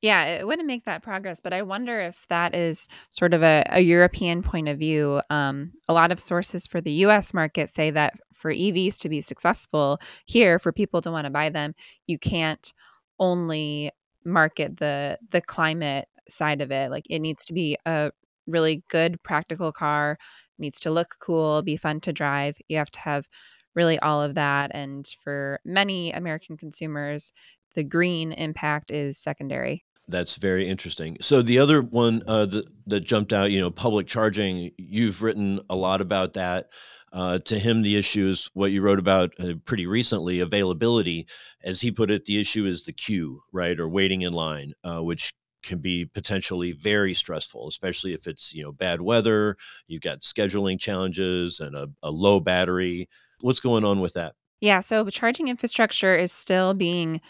Yeah, 0.00 0.24
it 0.24 0.46
wouldn't 0.46 0.66
make 0.66 0.84
that 0.84 1.02
progress, 1.02 1.40
but 1.40 1.52
I 1.52 1.62
wonder 1.62 2.00
if 2.00 2.26
that 2.28 2.54
is 2.54 2.88
sort 3.10 3.34
of 3.34 3.42
a, 3.42 3.64
a 3.68 3.80
European 3.80 4.42
point 4.42 4.68
of 4.68 4.78
view. 4.78 5.20
Um, 5.28 5.72
a 5.88 5.92
lot 5.92 6.12
of 6.12 6.20
sources 6.20 6.66
for 6.66 6.80
the 6.80 6.92
US 7.04 7.34
market 7.34 7.68
say 7.68 7.90
that 7.90 8.14
for 8.32 8.52
EVs 8.52 8.98
to 9.00 9.08
be 9.08 9.20
successful 9.20 9.98
here, 10.24 10.58
for 10.58 10.72
people 10.72 11.02
to 11.02 11.10
want 11.10 11.24
to 11.26 11.30
buy 11.30 11.50
them, 11.50 11.74
you 12.06 12.18
can't 12.18 12.72
only 13.18 13.90
market 14.24 14.76
the 14.78 15.18
the 15.30 15.40
climate 15.40 16.08
side 16.28 16.60
of 16.60 16.70
it 16.70 16.90
like 16.90 17.06
it 17.08 17.20
needs 17.20 17.44
to 17.46 17.52
be 17.54 17.76
a 17.86 18.10
really 18.48 18.82
good, 18.90 19.22
practical 19.22 19.70
car. 19.72 20.18
Needs 20.58 20.80
to 20.80 20.90
look 20.90 21.16
cool, 21.20 21.62
be 21.62 21.76
fun 21.76 22.00
to 22.00 22.12
drive. 22.12 22.56
You 22.68 22.78
have 22.78 22.90
to 22.90 23.00
have 23.00 23.28
really 23.74 23.98
all 24.00 24.20
of 24.20 24.34
that. 24.34 24.72
And 24.74 25.06
for 25.22 25.60
many 25.64 26.10
American 26.10 26.56
consumers, 26.56 27.32
the 27.74 27.84
green 27.84 28.32
impact 28.32 28.90
is 28.90 29.18
secondary. 29.18 29.84
That's 30.08 30.36
very 30.36 30.66
interesting. 30.66 31.18
So 31.20 31.42
the 31.42 31.58
other 31.58 31.82
one 31.82 32.22
uh, 32.26 32.46
that 32.46 32.64
that 32.86 33.00
jumped 33.00 33.32
out, 33.32 33.50
you 33.50 33.60
know, 33.60 33.70
public 33.70 34.06
charging. 34.06 34.70
You've 34.78 35.22
written 35.22 35.60
a 35.68 35.76
lot 35.76 36.00
about 36.00 36.32
that. 36.32 36.70
Uh, 37.12 37.38
to 37.40 37.58
him, 37.58 37.82
the 37.82 37.96
issue 37.96 38.28
is 38.28 38.50
what 38.54 38.70
you 38.72 38.82
wrote 38.82 38.98
about 38.98 39.32
uh, 39.38 39.54
pretty 39.66 39.86
recently: 39.86 40.40
availability. 40.40 41.26
As 41.62 41.82
he 41.82 41.90
put 41.90 42.10
it, 42.10 42.24
the 42.24 42.40
issue 42.40 42.64
is 42.64 42.82
the 42.82 42.92
queue, 42.92 43.42
right, 43.52 43.78
or 43.78 43.88
waiting 43.88 44.22
in 44.22 44.32
line, 44.32 44.72
uh, 44.82 45.02
which 45.02 45.34
can 45.62 45.78
be 45.78 46.04
potentially 46.04 46.72
very 46.72 47.14
stressful, 47.14 47.68
especially 47.68 48.14
if 48.14 48.26
it's 48.26 48.54
you 48.54 48.62
know 48.62 48.72
bad 48.72 49.00
weather. 49.00 49.56
You've 49.86 50.02
got 50.02 50.20
scheduling 50.20 50.78
challenges 50.78 51.60
and 51.60 51.74
a, 51.74 51.88
a 52.02 52.10
low 52.10 52.40
battery. 52.40 53.08
What's 53.40 53.60
going 53.60 53.84
on 53.84 54.00
with 54.00 54.14
that? 54.14 54.34
Yeah, 54.60 54.80
so 54.80 55.08
charging 55.10 55.48
infrastructure 55.48 56.16
is 56.16 56.32
still 56.32 56.74
being 56.74 57.20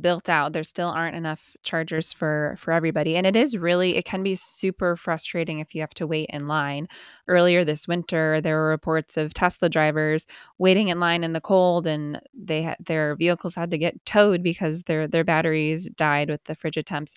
built 0.00 0.28
out 0.28 0.52
there 0.52 0.64
still 0.64 0.88
aren't 0.88 1.16
enough 1.16 1.54
chargers 1.62 2.12
for 2.12 2.54
for 2.58 2.72
everybody 2.72 3.16
and 3.16 3.26
it 3.26 3.36
is 3.36 3.56
really 3.56 3.96
it 3.96 4.04
can 4.04 4.22
be 4.22 4.34
super 4.34 4.96
frustrating 4.96 5.58
if 5.60 5.74
you 5.74 5.80
have 5.80 5.94
to 5.94 6.06
wait 6.06 6.28
in 6.30 6.48
line. 6.48 6.86
Earlier 7.28 7.64
this 7.64 7.86
winter 7.86 8.40
there 8.40 8.56
were 8.56 8.68
reports 8.68 9.16
of 9.16 9.34
tesla 9.34 9.68
drivers 9.68 10.26
waiting 10.58 10.88
in 10.88 11.00
line 11.00 11.24
in 11.24 11.32
the 11.32 11.40
cold 11.40 11.86
and 11.86 12.20
they 12.32 12.62
had 12.62 12.76
their 12.84 13.16
vehicles 13.16 13.54
had 13.54 13.70
to 13.70 13.78
get 13.78 14.04
towed 14.06 14.42
because 14.42 14.82
their 14.84 15.06
their 15.06 15.24
batteries 15.24 15.88
died 15.96 16.30
with 16.30 16.44
the 16.44 16.54
frigid 16.54 16.86
temps. 16.86 17.14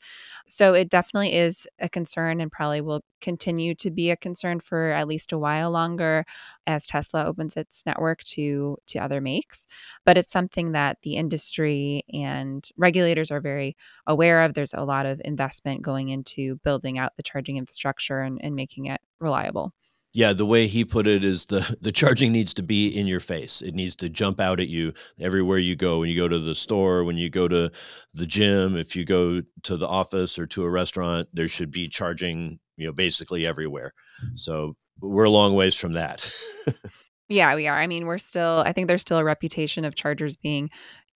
So 0.48 0.74
it 0.74 0.90
definitely 0.90 1.34
is 1.34 1.68
a 1.80 1.90
concern 1.90 2.42
and 2.42 2.52
probably 2.52 2.82
will 2.82 3.04
continue 3.30 3.74
to 3.76 3.90
be 3.90 4.08
a 4.12 4.18
concern 4.28 4.60
for 4.60 4.92
at 4.92 5.08
least 5.08 5.32
a 5.32 5.38
while 5.46 5.72
longer 5.72 6.26
as 6.68 6.86
tesla 6.86 7.26
opens 7.26 7.54
its 7.58 7.86
network 7.86 8.20
to 8.24 8.78
to 8.88 9.00
other 9.00 9.20
makes 9.20 9.68
but 10.06 10.18
it's 10.18 10.32
something 10.32 10.72
that 10.74 10.98
the 11.02 11.16
industry 11.16 12.04
and 12.14 12.70
regulators 12.78 13.32
are 13.32 13.42
very 13.42 13.76
aware 14.08 14.42
of. 14.42 14.54
There's 14.54 14.74
a 14.74 14.84
lot 14.84 15.06
of 15.06 15.22
investment 15.26 15.82
going 15.82 16.10
into 16.10 16.58
building 16.58 16.98
out 16.98 17.16
the 17.18 17.24
charging 17.24 17.58
infrastructure 17.58 18.22
and, 18.22 18.40
and 18.44 18.56
making 18.56 18.86
it 18.86 19.02
reliable. 19.20 19.74
Yeah, 20.14 20.32
the 20.32 20.46
way 20.46 20.68
he 20.68 20.86
put 20.86 21.08
it 21.08 21.26
is 21.26 21.48
the 21.48 21.76
the 21.82 21.92
charging 21.92 22.32
needs 22.32 22.54
to 22.56 22.64
be 22.64 22.88
in 22.88 23.06
your 23.06 23.20
face. 23.20 23.62
It 23.62 23.76
needs 23.76 23.96
to 23.98 24.10
jump 24.10 24.40
out 24.40 24.60
at 24.60 24.70
you 24.70 24.94
everywhere 25.20 25.58
you 25.58 25.76
go. 25.76 26.00
When 26.00 26.10
you 26.10 26.16
go 26.16 26.28
to 26.28 26.40
the 26.40 26.56
store, 26.56 27.04
when 27.04 27.18
you 27.18 27.30
go 27.30 27.48
to 27.48 27.72
the 28.14 28.26
gym, 28.26 28.78
if 28.78 28.96
you 28.96 29.04
go 29.04 29.42
to 29.64 29.78
the 29.78 29.88
office 29.88 30.40
or 30.40 30.48
to 30.48 30.64
a 30.64 30.70
restaurant, 30.70 31.28
there 31.34 31.50
should 31.50 31.72
be 31.72 31.90
charging, 31.90 32.60
you 32.78 32.86
know, 32.86 32.94
basically 32.94 33.46
everywhere. 33.46 33.94
So 34.36 34.76
we're 35.00 35.26
a 35.26 35.30
long 35.30 35.56
ways 35.56 35.76
from 35.76 35.94
that. 35.94 36.32
yeah, 37.30 37.56
we 37.56 37.68
are. 37.68 37.78
I 37.78 37.88
mean, 37.88 38.06
we're 38.06 38.18
still 38.18 38.64
I 38.66 38.72
think 38.72 38.88
there's 38.88 39.02
still 39.02 39.18
a 39.18 39.24
reputation 39.24 39.86
of 39.86 39.96
chargers 39.96 40.36
being 40.36 40.70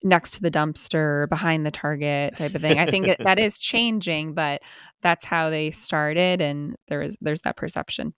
next 0.03 0.33
to 0.33 0.43
the 0.43 0.51
dumpster, 0.51 1.29
behind 1.29 1.65
the 1.65 1.71
target 1.71 2.37
type 2.37 2.55
of 2.55 2.61
thing. 2.61 2.79
I 2.79 2.87
think 2.87 3.09
it, 3.09 3.19
that 3.21 3.39
is 3.39 3.59
changing, 3.59 4.35
but 4.35 4.63
that's 5.03 5.25
how 5.25 5.51
they 5.51 5.71
started, 5.71 6.41
and 6.41 6.77
there 6.89 7.03
is 7.03 7.17
there's 7.21 7.43
that 7.43 7.57
perception. 7.57 8.15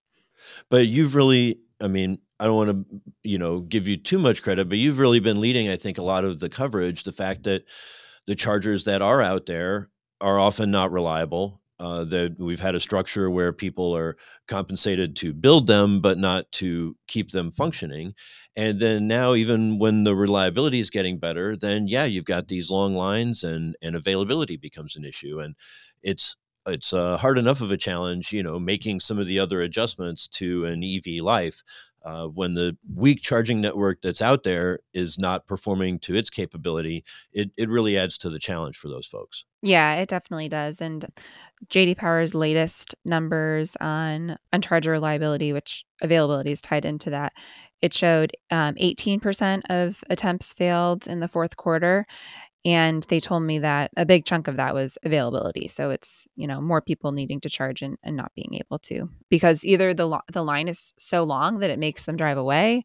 But 0.71 0.87
you've 0.87 1.15
really, 1.15 1.61
I 1.81 1.89
mean, 1.89 2.19
I 2.39 2.45
don't 2.45 2.57
want 2.57 2.71
to, 2.71 3.01
you 3.25 3.39
know, 3.39 3.61
give 3.61 3.89
you 3.89 3.97
too 3.97 4.19
much 4.19 4.43
credit, 4.43 4.69
but 4.69 4.79
you've 4.79 4.99
really 4.99 5.21
been 5.21 5.41
leading, 5.41 5.69
I 5.69 5.77
think, 5.77 5.99
a 5.99 6.03
lot 6.03 6.25
of 6.25 6.41
the 6.41 6.49
coverage. 6.49 7.03
The 7.03 7.13
fact 7.13 7.45
that 7.45 7.65
the 8.27 8.35
chargers 8.35 8.85
that 8.85 9.03
are 9.03 9.21
out 9.21 9.47
there 9.47 9.91
are 10.21 10.39
often 10.39 10.71
not 10.71 10.93
reliable 10.93 11.61
uh, 11.81 12.05
that 12.05 12.37
we've 12.39 12.61
had 12.61 12.75
a 12.75 12.81
structure 12.81 13.31
where 13.31 13.53
people 13.53 13.97
are 13.97 14.17
compensated 14.47 15.15
to 15.17 15.33
build 15.33 15.67
them, 15.67 16.01
but 16.01 16.19
not 16.19 16.51
to 16.53 16.97
keep 17.07 17.31
them 17.31 17.51
functioning. 17.51 18.15
And 18.57 18.81
then 18.81 19.07
now, 19.07 19.35
even 19.35 19.79
when 19.79 20.05
the 20.05 20.17
reliability 20.17 20.81
is 20.81 20.91
getting 20.91 21.19
better, 21.19 21.57
then 21.57 21.87
yeah, 21.87 22.05
you've 22.05 22.25
got 22.25 22.49
these 22.49 22.71
long 22.71 22.95
lines, 22.95 23.45
and 23.45 23.77
and 23.81 23.95
availability 23.95 24.57
becomes 24.57 24.97
an 24.97 25.05
issue. 25.05 25.39
And 25.39 25.55
it's 26.03 26.37
it's 26.67 26.93
uh, 26.93 27.17
hard 27.19 27.39
enough 27.39 27.61
of 27.61 27.71
a 27.71 27.77
challenge, 27.77 28.33
you 28.33 28.43
know, 28.43 28.59
making 28.59 29.01
some 29.01 29.19
of 29.19 29.27
the 29.27 29.39
other 29.39 29.61
adjustments 29.61 30.27
to 30.29 30.65
an 30.65 30.83
EV 30.83 31.23
life 31.23 31.63
uh, 32.05 32.27
when 32.27 32.55
the 32.55 32.77
weak 32.95 33.21
charging 33.21 33.61
network 33.61 34.01
that's 34.01 34.23
out 34.23 34.43
there 34.43 34.79
is 34.95 35.19
not 35.19 35.47
performing 35.47 35.99
to 35.99 36.15
its 36.15 36.31
capability, 36.31 37.05
it, 37.33 37.51
it 37.57 37.69
really 37.69 37.99
adds 37.99 38.17
to 38.19 38.31
the 38.31 38.39
challenge 38.39 38.77
for 38.77 38.89
those 38.89 39.07
folks. 39.07 39.45
Yeah, 39.63 39.95
it 39.97 40.09
definitely 40.09 40.49
does. 40.49 40.81
And 40.81 41.07
JD 41.69 41.97
Power's 41.97 42.35
latest 42.35 42.95
numbers 43.05 43.77
on 43.81 44.37
on 44.53 44.63
charger 44.63 44.93
reliability, 44.93 45.53
which 45.53 45.85
availability 46.01 46.53
is 46.53 46.61
tied 46.61 46.85
into 46.85 47.11
that, 47.11 47.33
it 47.81 47.95
showed 47.95 48.33
um, 48.51 48.75
18% 48.77 49.63
of 49.71 50.03
attempts 50.11 50.53
failed 50.53 51.07
in 51.07 51.21
the 51.21 51.29
fourth 51.29 51.57
quarter. 51.57 52.07
And 52.65 53.05
they 53.09 53.21
told 53.21 53.45
me 53.45 53.61
that 53.61 53.93
a 53.97 54.05
big 54.05 54.25
chunk 54.25 54.49
of 54.49 54.57
that 54.57 54.75
was 54.75 54.99
availability. 55.05 55.69
So 55.69 55.91
it's, 55.91 56.27
you 56.35 56.47
know, 56.47 56.61
more 56.61 56.83
people 56.83 57.13
needing 57.13 57.41
to 57.43 57.49
charge 57.49 57.83
and, 57.83 57.97
and 58.03 58.17
not 58.17 58.33
being 58.35 58.55
able 58.55 58.81
to 58.81 59.09
because 59.31 59.65
either 59.65 59.95
the, 59.95 60.07
lo- 60.07 60.21
the 60.33 60.43
line 60.43 60.67
is 60.67 60.93
so 60.99 61.23
long 61.23 61.59
that 61.59 61.71
it 61.71 61.79
makes 61.79 62.05
them 62.05 62.17
drive 62.17 62.37
away 62.37 62.83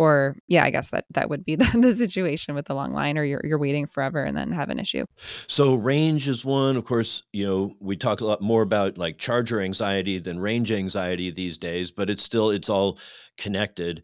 or 0.00 0.34
yeah 0.48 0.64
i 0.64 0.70
guess 0.70 0.88
that 0.88 1.04
that 1.10 1.28
would 1.28 1.44
be 1.44 1.56
the, 1.62 1.70
the 1.78 1.94
situation 1.94 2.54
with 2.54 2.64
the 2.64 2.74
long 2.74 2.94
line 2.94 3.18
or 3.18 3.24
you're, 3.24 3.42
you're 3.44 3.58
waiting 3.58 3.86
forever 3.86 4.24
and 4.24 4.34
then 4.34 4.50
have 4.50 4.70
an 4.70 4.78
issue. 4.78 5.04
So 5.46 5.74
range 5.74 6.26
is 6.26 6.44
one. 6.44 6.76
Of 6.76 6.84
course 6.84 7.22
you 7.32 7.46
know 7.46 7.74
we 7.80 7.96
talk 7.96 8.22
a 8.22 8.24
lot 8.24 8.40
more 8.40 8.62
about 8.62 8.96
like 8.96 9.18
charger 9.18 9.60
anxiety 9.60 10.18
than 10.18 10.40
range 10.40 10.72
anxiety 10.72 11.30
these 11.30 11.58
days 11.58 11.90
but 11.90 12.08
it's 12.08 12.22
still 12.22 12.50
it's 12.50 12.70
all 12.70 12.98
connected. 13.36 14.02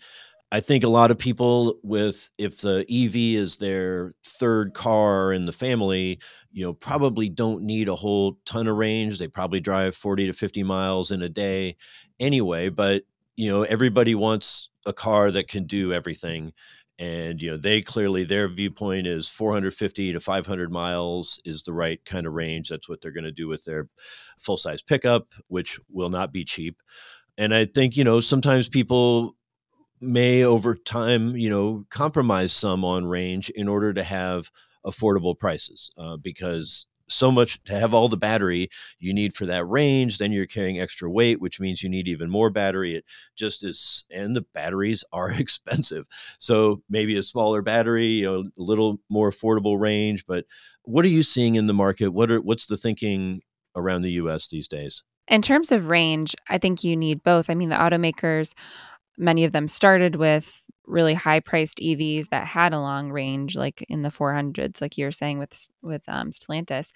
I 0.52 0.60
think 0.60 0.84
a 0.84 0.88
lot 0.88 1.10
of 1.10 1.18
people 1.18 1.78
with 1.82 2.30
if 2.38 2.60
the 2.60 2.84
EV 2.88 3.16
is 3.42 3.56
their 3.56 4.14
third 4.24 4.74
car 4.74 5.32
in 5.32 5.46
the 5.46 5.52
family, 5.52 6.20
you 6.52 6.64
know, 6.64 6.72
probably 6.72 7.28
don't 7.28 7.62
need 7.62 7.88
a 7.88 7.96
whole 7.96 8.38
ton 8.44 8.68
of 8.68 8.76
range. 8.76 9.18
They 9.18 9.28
probably 9.28 9.60
drive 9.60 9.96
40 9.96 10.26
to 10.28 10.32
50 10.32 10.62
miles 10.62 11.10
in 11.10 11.22
a 11.22 11.28
day 11.28 11.76
anyway, 12.20 12.68
but 12.68 13.02
you 13.36 13.50
know, 13.50 13.62
everybody 13.62 14.14
wants 14.14 14.70
a 14.86 14.92
car 14.92 15.30
that 15.30 15.48
can 15.48 15.64
do 15.64 15.92
everything 15.92 16.52
and 16.98 17.42
you 17.42 17.50
know 17.50 17.58
they 17.58 17.82
clearly 17.82 18.24
their 18.24 18.48
viewpoint 18.48 19.06
is 19.06 19.28
450 19.28 20.14
to 20.14 20.20
500 20.20 20.72
miles 20.72 21.38
is 21.44 21.62
the 21.62 21.74
right 21.74 22.02
kind 22.06 22.26
of 22.26 22.32
range 22.32 22.70
that's 22.70 22.88
what 22.88 23.02
they're 23.02 23.12
going 23.12 23.24
to 23.24 23.30
do 23.32 23.48
with 23.48 23.64
their 23.64 23.88
full 24.38 24.56
size 24.56 24.80
pickup 24.80 25.34
which 25.48 25.78
will 25.90 26.08
not 26.08 26.32
be 26.32 26.42
cheap 26.42 26.80
and 27.36 27.52
i 27.52 27.66
think 27.66 27.98
you 27.98 28.04
know 28.04 28.22
sometimes 28.22 28.70
people 28.70 29.36
may 30.00 30.42
over 30.44 30.74
time, 30.74 31.36
you 31.36 31.50
know, 31.50 31.84
compromise 31.90 32.52
some 32.52 32.84
on 32.84 33.06
range 33.06 33.50
in 33.50 33.68
order 33.68 33.92
to 33.92 34.02
have 34.02 34.50
affordable 34.84 35.38
prices 35.38 35.90
uh, 35.98 36.16
because 36.16 36.86
so 37.08 37.30
much 37.30 37.62
to 37.64 37.78
have 37.78 37.94
all 37.94 38.08
the 38.08 38.16
battery 38.16 38.68
you 38.98 39.12
need 39.12 39.34
for 39.34 39.46
that 39.46 39.64
range 39.64 40.18
then 40.18 40.32
you're 40.32 40.46
carrying 40.46 40.80
extra 40.80 41.10
weight 41.10 41.40
which 41.40 41.60
means 41.60 41.82
you 41.82 41.88
need 41.88 42.08
even 42.08 42.30
more 42.30 42.50
battery 42.50 42.94
it 42.94 43.04
just 43.36 43.62
is 43.64 44.04
and 44.10 44.34
the 44.34 44.44
batteries 44.54 45.04
are 45.12 45.30
expensive. 45.32 46.06
So 46.38 46.82
maybe 46.88 47.16
a 47.16 47.22
smaller 47.22 47.62
battery 47.62 48.06
you 48.06 48.26
know 48.26 48.40
a 48.40 48.62
little 48.62 49.00
more 49.08 49.30
affordable 49.30 49.78
range 49.78 50.26
but 50.26 50.46
what 50.82 51.04
are 51.04 51.08
you 51.08 51.24
seeing 51.24 51.56
in 51.56 51.66
the 51.66 51.74
market? 51.74 52.10
What 52.10 52.30
are 52.30 52.40
what's 52.40 52.66
the 52.66 52.76
thinking 52.76 53.42
around 53.74 54.02
the 54.02 54.12
US 54.12 54.48
these 54.48 54.68
days? 54.68 55.02
In 55.28 55.42
terms 55.42 55.72
of 55.72 55.88
range 55.88 56.34
i 56.48 56.58
think 56.58 56.84
you 56.84 56.96
need 56.96 57.22
both. 57.22 57.50
I 57.50 57.54
mean 57.54 57.68
the 57.68 57.76
automakers 57.76 58.54
Many 59.18 59.44
of 59.44 59.52
them 59.52 59.66
started 59.66 60.16
with 60.16 60.62
really 60.86 61.14
high 61.14 61.40
priced 61.40 61.78
EVs 61.78 62.28
that 62.30 62.46
had 62.46 62.72
a 62.72 62.80
long 62.80 63.10
range, 63.10 63.56
like 63.56 63.84
in 63.88 64.02
the 64.02 64.10
400s, 64.10 64.80
like 64.80 64.96
you 64.98 65.04
were 65.04 65.12
saying 65.12 65.38
with 65.38 65.68
with 65.82 66.02
um, 66.08 66.30
Stellantis. 66.30 66.92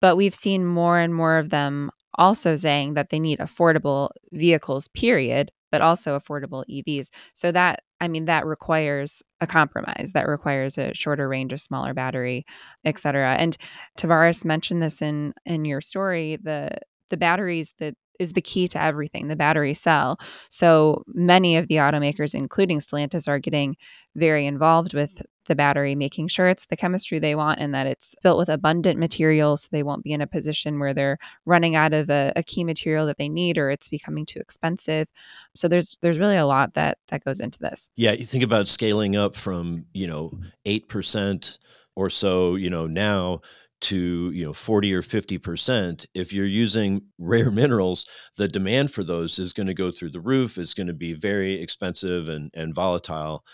But 0.00 0.16
we've 0.16 0.34
seen 0.34 0.64
more 0.64 0.98
and 0.98 1.14
more 1.14 1.38
of 1.38 1.50
them 1.50 1.90
also 2.14 2.56
saying 2.56 2.94
that 2.94 3.10
they 3.10 3.20
need 3.20 3.38
affordable 3.38 4.10
vehicles, 4.32 4.88
period, 4.88 5.50
but 5.70 5.80
also 5.82 6.18
affordable 6.18 6.64
EVs. 6.68 7.08
So 7.34 7.52
that 7.52 7.82
I 8.00 8.08
mean 8.08 8.26
that 8.26 8.46
requires 8.46 9.22
a 9.40 9.46
compromise. 9.46 10.12
That 10.14 10.28
requires 10.28 10.78
a 10.78 10.94
shorter 10.94 11.28
range, 11.28 11.52
a 11.52 11.58
smaller 11.58 11.94
battery, 11.94 12.44
et 12.84 12.98
cetera. 12.98 13.34
And 13.34 13.56
Tavares 13.98 14.44
mentioned 14.44 14.82
this 14.82 15.02
in 15.02 15.34
in 15.44 15.64
your 15.64 15.80
story. 15.80 16.38
The 16.42 16.70
the 17.10 17.16
batteries 17.16 17.72
that 17.78 17.94
is 18.18 18.32
the 18.32 18.40
key 18.40 18.68
to 18.68 18.82
everything, 18.82 19.28
the 19.28 19.36
battery 19.36 19.74
cell. 19.74 20.18
So 20.50 21.02
many 21.06 21.56
of 21.56 21.68
the 21.68 21.76
automakers, 21.76 22.34
including 22.34 22.80
Stellantis, 22.80 23.28
are 23.28 23.38
getting 23.38 23.76
very 24.14 24.46
involved 24.46 24.94
with 24.94 25.22
the 25.46 25.54
battery, 25.54 25.94
making 25.94 26.28
sure 26.28 26.48
it's 26.48 26.66
the 26.66 26.76
chemistry 26.76 27.18
they 27.18 27.34
want 27.34 27.58
and 27.58 27.74
that 27.74 27.86
it's 27.86 28.14
built 28.22 28.38
with 28.38 28.48
abundant 28.48 28.98
materials 28.98 29.62
so 29.62 29.68
they 29.72 29.82
won't 29.82 30.04
be 30.04 30.12
in 30.12 30.20
a 30.20 30.26
position 30.26 30.78
where 30.78 30.94
they're 30.94 31.18
running 31.46 31.74
out 31.74 31.92
of 31.92 32.10
a, 32.10 32.32
a 32.36 32.42
key 32.42 32.62
material 32.64 33.06
that 33.06 33.16
they 33.16 33.28
need 33.28 33.58
or 33.58 33.70
it's 33.70 33.88
becoming 33.88 34.26
too 34.26 34.38
expensive. 34.38 35.08
So 35.56 35.66
there's 35.66 35.98
there's 36.02 36.18
really 36.18 36.36
a 36.36 36.46
lot 36.46 36.74
that 36.74 36.98
that 37.08 37.24
goes 37.24 37.40
into 37.40 37.58
this. 37.58 37.90
Yeah, 37.96 38.12
you 38.12 38.26
think 38.26 38.44
about 38.44 38.68
scaling 38.68 39.16
up 39.16 39.34
from, 39.34 39.86
you 39.92 40.06
know, 40.06 40.32
8% 40.66 41.58
or 41.96 42.10
so, 42.10 42.54
you 42.54 42.70
know, 42.70 42.86
now 42.86 43.40
to 43.80 44.30
you 44.32 44.44
know 44.44 44.52
40 44.52 44.94
or 44.94 45.02
50 45.02 45.38
percent 45.38 46.06
if 46.14 46.32
you're 46.32 46.46
using 46.46 47.02
rare 47.18 47.50
minerals 47.50 48.06
the 48.36 48.48
demand 48.48 48.90
for 48.90 49.02
those 49.02 49.38
is 49.38 49.52
going 49.52 49.66
to 49.66 49.74
go 49.74 49.90
through 49.90 50.10
the 50.10 50.20
roof 50.20 50.58
it's 50.58 50.74
going 50.74 50.86
to 50.86 50.92
be 50.92 51.14
very 51.14 51.54
expensive 51.60 52.28
and, 52.28 52.50
and 52.54 52.74
volatile. 52.74 53.44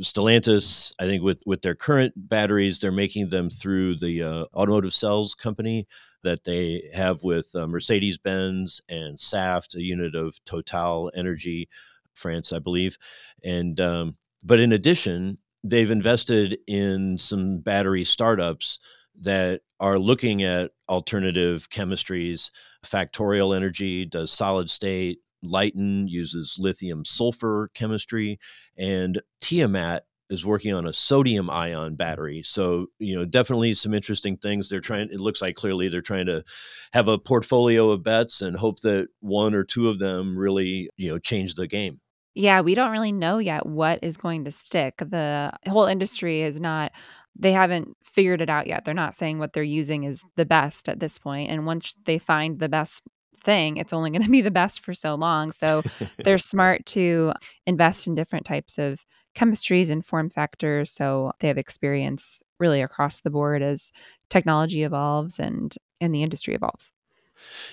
Stellantis 0.00 0.92
i 1.00 1.04
think 1.04 1.22
with 1.22 1.38
with 1.44 1.62
their 1.62 1.74
current 1.74 2.12
batteries 2.16 2.78
they're 2.78 2.92
making 2.92 3.30
them 3.30 3.50
through 3.50 3.96
the 3.98 4.22
uh, 4.22 4.44
automotive 4.54 4.92
cells 4.92 5.34
company 5.34 5.88
that 6.22 6.44
they 6.44 6.88
have 6.94 7.24
with 7.24 7.50
uh, 7.54 7.66
mercedes-benz 7.66 8.80
and 8.88 9.18
saft 9.18 9.74
a 9.74 9.82
unit 9.82 10.14
of 10.14 10.38
total 10.44 11.10
energy 11.16 11.68
france 12.14 12.52
i 12.52 12.60
believe. 12.60 12.96
And 13.44 13.80
um, 13.80 14.16
but 14.44 14.60
in 14.60 14.72
addition 14.72 15.38
they've 15.64 15.90
invested 15.90 16.58
in 16.66 17.18
some 17.18 17.58
battery 17.58 18.04
startups 18.04 18.78
that 19.20 19.60
are 19.80 19.98
looking 19.98 20.42
at 20.42 20.70
alternative 20.88 21.68
chemistries. 21.70 22.50
Factorial 22.84 23.56
Energy 23.56 24.04
does 24.04 24.32
solid 24.32 24.70
state, 24.70 25.18
Lyten 25.44 26.08
uses 26.08 26.56
lithium 26.58 27.04
sulfur 27.04 27.70
chemistry, 27.74 28.38
and 28.76 29.20
Tiamat 29.40 30.04
is 30.30 30.44
working 30.44 30.74
on 30.74 30.86
a 30.86 30.92
sodium 30.92 31.48
ion 31.48 31.94
battery. 31.94 32.42
So, 32.42 32.88
you 32.98 33.16
know, 33.16 33.24
definitely 33.24 33.72
some 33.74 33.94
interesting 33.94 34.36
things. 34.36 34.68
They're 34.68 34.80
trying, 34.80 35.08
it 35.10 35.20
looks 35.20 35.40
like 35.40 35.56
clearly 35.56 35.88
they're 35.88 36.02
trying 36.02 36.26
to 36.26 36.44
have 36.92 37.08
a 37.08 37.18
portfolio 37.18 37.90
of 37.90 38.02
bets 38.02 38.42
and 38.42 38.56
hope 38.56 38.80
that 38.80 39.08
one 39.20 39.54
or 39.54 39.64
two 39.64 39.88
of 39.88 39.98
them 39.98 40.36
really, 40.36 40.90
you 40.96 41.08
know, 41.08 41.18
change 41.18 41.54
the 41.54 41.66
game. 41.66 42.00
Yeah, 42.34 42.60
we 42.60 42.74
don't 42.74 42.92
really 42.92 43.10
know 43.10 43.38
yet 43.38 43.66
what 43.66 44.00
is 44.02 44.16
going 44.16 44.44
to 44.44 44.52
stick. 44.52 44.98
The 44.98 45.52
whole 45.66 45.86
industry 45.86 46.42
is 46.42 46.60
not 46.60 46.92
they 47.38 47.52
haven't 47.52 47.96
figured 48.04 48.40
it 48.40 48.50
out 48.50 48.66
yet. 48.66 48.84
They're 48.84 48.94
not 48.94 49.16
saying 49.16 49.38
what 49.38 49.52
they're 49.52 49.62
using 49.62 50.04
is 50.04 50.22
the 50.36 50.44
best 50.44 50.88
at 50.88 51.00
this 51.00 51.18
point. 51.18 51.50
And 51.50 51.66
once 51.66 51.94
they 52.04 52.18
find 52.18 52.58
the 52.58 52.68
best 52.68 53.04
thing, 53.42 53.76
it's 53.76 53.92
only 53.92 54.10
going 54.10 54.22
to 54.24 54.30
be 54.30 54.40
the 54.40 54.50
best 54.50 54.80
for 54.80 54.94
so 54.94 55.14
long. 55.14 55.52
So 55.52 55.82
they're 56.18 56.38
smart 56.38 56.84
to 56.86 57.32
invest 57.66 58.06
in 58.06 58.14
different 58.14 58.46
types 58.46 58.78
of 58.78 59.04
chemistries 59.34 59.90
and 59.90 60.04
form 60.04 60.30
factors. 60.30 60.90
So 60.90 61.32
they 61.40 61.48
have 61.48 61.58
experience 61.58 62.42
really 62.58 62.82
across 62.82 63.20
the 63.20 63.30
board 63.30 63.62
as 63.62 63.92
technology 64.30 64.82
evolves 64.82 65.38
and 65.38 65.74
and 66.00 66.14
the 66.14 66.22
industry 66.22 66.54
evolves. 66.54 66.92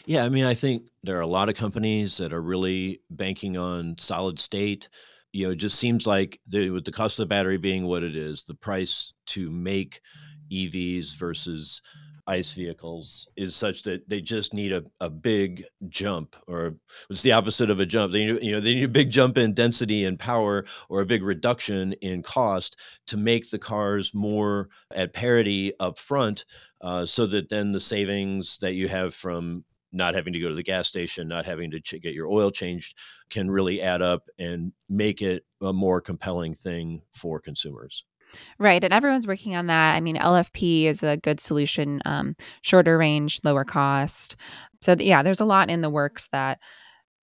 Yeah, 0.06 0.26
I 0.26 0.30
mean, 0.30 0.46
I 0.46 0.54
think 0.54 0.88
there 1.04 1.18
are 1.18 1.22
a 1.22 1.28
lot 1.28 1.50
of 1.50 1.56
companies 1.56 2.18
that 2.18 2.34
are 2.34 2.42
really 2.42 3.02
banking 3.10 3.58
on 3.58 3.96
solid 3.98 4.40
state 4.40 4.90
you 5.36 5.46
know, 5.46 5.52
it 5.52 5.58
just 5.58 5.78
seems 5.78 6.08
like 6.08 6.40
the, 6.48 6.70
with 6.70 6.86
the 6.86 6.94
cost 6.94 7.20
of 7.20 7.24
the 7.24 7.28
battery 7.28 7.58
being 7.58 7.86
what 7.86 8.04
it 8.04 8.16
is, 8.16 8.44
the 8.44 8.56
price 8.56 9.12
to 9.26 9.52
make 9.52 10.00
EVs 10.50 11.18
versus 11.18 11.82
ICE 12.26 12.54
vehicles 12.54 13.28
is 13.36 13.54
such 13.54 13.84
that 13.84 14.08
they 14.08 14.22
just 14.22 14.54
need 14.54 14.72
a, 14.72 14.86
a 15.02 15.10
big 15.10 15.66
jump, 15.90 16.38
or 16.48 16.78
it's 17.10 17.22
the 17.22 17.34
opposite 17.34 17.70
of 17.70 17.82
a 17.82 17.86
jump. 17.86 18.14
They 18.14 18.28
need, 18.28 18.44
you 18.44 18.54
know 18.54 18.62
they 18.62 18.76
need 18.76 18.86
a 18.86 18.88
big 18.88 19.10
jump 19.10 19.38
in 19.38 19.54
density 19.54 20.06
and 20.06 20.18
power, 20.18 20.64
or 20.88 21.02
a 21.02 21.06
big 21.06 21.22
reduction 21.22 21.92
in 22.02 22.24
cost 22.24 22.80
to 23.08 23.18
make 23.18 23.50
the 23.50 23.60
cars 23.60 24.14
more 24.14 24.70
at 24.92 25.12
parity 25.12 25.74
up 25.82 26.00
front, 26.00 26.46
uh, 26.80 27.06
so 27.06 27.26
that 27.28 27.50
then 27.50 27.74
the 27.74 27.82
savings 27.82 28.58
that 28.60 28.74
you 28.74 28.88
have 28.88 29.14
from 29.14 29.66
not 29.96 30.14
having 30.14 30.34
to 30.34 30.40
go 30.40 30.50
to 30.50 30.56
the 30.56 30.64
gas 30.64 30.88
station, 30.88 31.28
not 31.28 31.46
having 31.46 31.72
to 31.72 31.80
ch- 31.80 32.02
get 32.02 32.14
your 32.14 32.28
oil 32.28 32.52
changed 32.52 32.96
can 33.30 33.50
really 33.50 33.82
add 33.82 34.02
up 34.02 34.30
and 34.38 34.74
make 34.90 35.22
it 35.22 35.46
a 35.62 35.74
more 35.74 36.02
compelling 36.02 36.54
thing 36.54 37.02
for 37.14 37.40
consumers. 37.40 38.06
Right. 38.60 38.84
And 38.84 38.94
everyone's 38.94 39.28
working 39.28 39.56
on 39.56 39.68
that. 39.68 39.96
I 39.96 40.02
mean, 40.02 40.16
LFP 40.16 40.86
is 40.86 41.04
a 41.04 41.18
good 41.18 41.40
solution, 41.40 42.02
um, 42.06 42.36
shorter 42.62 42.98
range, 42.98 43.40
lower 43.44 43.64
cost. 43.64 44.36
So, 44.82 44.96
yeah, 45.00 45.24
there's 45.24 45.40
a 45.40 45.46
lot 45.46 45.70
in 45.70 45.82
the 45.82 45.90
works 45.90 46.28
that 46.32 46.60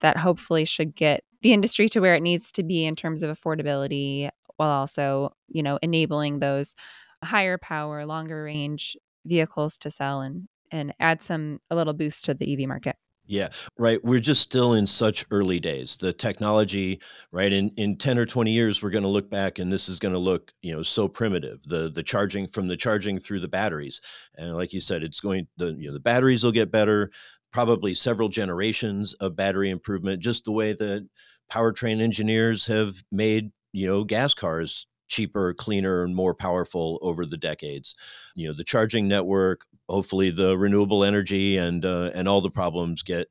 that 0.00 0.16
hopefully 0.16 0.64
should 0.64 0.96
get 0.96 1.22
the 1.42 1.52
industry 1.52 1.88
to 1.90 2.00
where 2.00 2.14
it 2.14 2.22
needs 2.22 2.50
to 2.52 2.62
be 2.62 2.84
in 2.84 2.96
terms 2.96 3.22
of 3.22 3.36
affordability 3.36 4.30
while 4.56 4.70
also, 4.70 5.34
you 5.48 5.62
know, 5.62 5.78
enabling 5.82 6.38
those 6.38 6.74
higher 7.22 7.58
power, 7.58 8.04
longer 8.06 8.44
range 8.44 8.96
vehicles 9.24 9.76
to 9.78 9.90
sell 9.90 10.20
and 10.20 10.48
and 10.72 10.92
add 10.98 11.22
some 11.22 11.60
a 11.70 11.76
little 11.76 11.92
boost 11.92 12.24
to 12.24 12.34
the 12.34 12.52
EV 12.52 12.66
market. 12.66 12.96
Yeah, 13.24 13.50
right. 13.78 14.04
We're 14.04 14.18
just 14.18 14.42
still 14.42 14.72
in 14.74 14.86
such 14.86 15.24
early 15.30 15.60
days. 15.60 15.96
The 15.96 16.12
technology, 16.12 17.00
right? 17.30 17.52
In 17.52 17.70
in 17.76 17.96
10 17.96 18.18
or 18.18 18.26
20 18.26 18.50
years, 18.50 18.82
we're 18.82 18.90
going 18.90 19.04
to 19.04 19.08
look 19.08 19.30
back 19.30 19.60
and 19.60 19.72
this 19.72 19.88
is 19.88 20.00
going 20.00 20.12
to 20.12 20.18
look, 20.18 20.52
you 20.60 20.72
know, 20.72 20.82
so 20.82 21.06
primitive. 21.06 21.62
The 21.62 21.88
the 21.88 22.02
charging 22.02 22.48
from 22.48 22.66
the 22.66 22.76
charging 22.76 23.20
through 23.20 23.40
the 23.40 23.48
batteries. 23.48 24.00
And 24.36 24.56
like 24.56 24.72
you 24.72 24.80
said, 24.80 25.04
it's 25.04 25.20
going 25.20 25.46
the 25.56 25.72
you 25.78 25.86
know, 25.88 25.92
the 25.92 26.00
batteries 26.00 26.42
will 26.42 26.52
get 26.52 26.72
better, 26.72 27.12
probably 27.52 27.94
several 27.94 28.28
generations 28.28 29.14
of 29.14 29.36
battery 29.36 29.70
improvement, 29.70 30.20
just 30.20 30.44
the 30.44 30.52
way 30.52 30.72
that 30.72 31.08
powertrain 31.50 32.00
engineers 32.00 32.66
have 32.66 33.04
made, 33.12 33.52
you 33.72 33.86
know, 33.86 34.02
gas 34.02 34.34
cars 34.34 34.86
cheaper, 35.12 35.52
cleaner, 35.52 36.04
and 36.04 36.16
more 36.16 36.34
powerful 36.34 36.98
over 37.02 37.26
the 37.26 37.36
decades. 37.36 37.94
You 38.34 38.48
know, 38.48 38.54
the 38.54 38.64
charging 38.64 39.06
network, 39.06 39.66
hopefully 39.88 40.30
the 40.30 40.56
renewable 40.56 41.04
energy 41.04 41.56
and 41.56 41.84
uh, 41.84 42.10
and 42.14 42.28
all 42.28 42.40
the 42.40 42.50
problems 42.50 43.02
get 43.02 43.28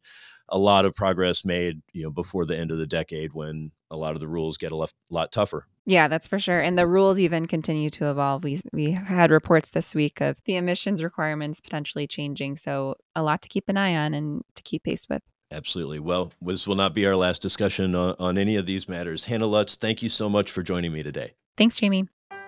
a 0.51 0.57
lot 0.57 0.85
of 0.85 0.93
progress 0.93 1.45
made, 1.45 1.81
you 1.93 2.03
know, 2.03 2.09
before 2.09 2.45
the 2.45 2.57
end 2.57 2.71
of 2.71 2.77
the 2.77 2.85
decade 2.85 3.33
when 3.33 3.71
a 3.89 3.95
lot 3.95 4.13
of 4.13 4.19
the 4.19 4.27
rules 4.27 4.57
get 4.57 4.71
a 4.71 4.75
lot, 4.75 4.93
lot 5.09 5.31
tougher. 5.31 5.65
Yeah, 5.85 6.07
that's 6.07 6.27
for 6.27 6.39
sure. 6.39 6.59
And 6.59 6.77
the 6.77 6.85
rules 6.85 7.17
even 7.17 7.47
continue 7.47 7.89
to 7.91 8.11
evolve. 8.11 8.43
We 8.43 8.61
we 8.71 8.91
had 8.91 9.31
reports 9.31 9.69
this 9.69 9.95
week 9.95 10.21
of 10.21 10.37
the 10.45 10.57
emissions 10.57 11.03
requirements 11.03 11.59
potentially 11.59 12.05
changing, 12.05 12.57
so 12.57 12.95
a 13.15 13.23
lot 13.23 13.41
to 13.41 13.49
keep 13.49 13.67
an 13.67 13.77
eye 13.77 13.95
on 13.95 14.13
and 14.13 14.43
to 14.55 14.63
keep 14.63 14.83
pace 14.83 15.07
with. 15.09 15.23
Absolutely. 15.51 15.99
Well, 15.99 16.31
this 16.41 16.67
will 16.67 16.75
not 16.75 16.93
be 16.93 17.05
our 17.05 17.15
last 17.15 17.41
discussion 17.41 17.93
on, 17.93 18.15
on 18.19 18.37
any 18.37 18.55
of 18.55 18.65
these 18.65 18.87
matters. 18.87 19.25
Hannah 19.25 19.47
Lutz, 19.47 19.75
thank 19.75 20.01
you 20.01 20.07
so 20.07 20.29
much 20.29 20.49
for 20.49 20.63
joining 20.63 20.93
me 20.93 21.03
today. 21.03 21.33
Thanks, 21.57 21.77
Jamie. 21.77 22.07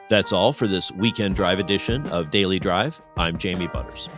That's 0.10 0.34
all 0.34 0.54
for 0.54 0.68
this 0.68 0.92
weekend 0.92 1.36
drive 1.36 1.60
edition 1.60 2.06
of 2.08 2.30
Daily 2.30 2.60
Drive. 2.60 3.02
I'm 3.18 3.38
Jamie 3.38 3.68
Butters. 3.68 4.10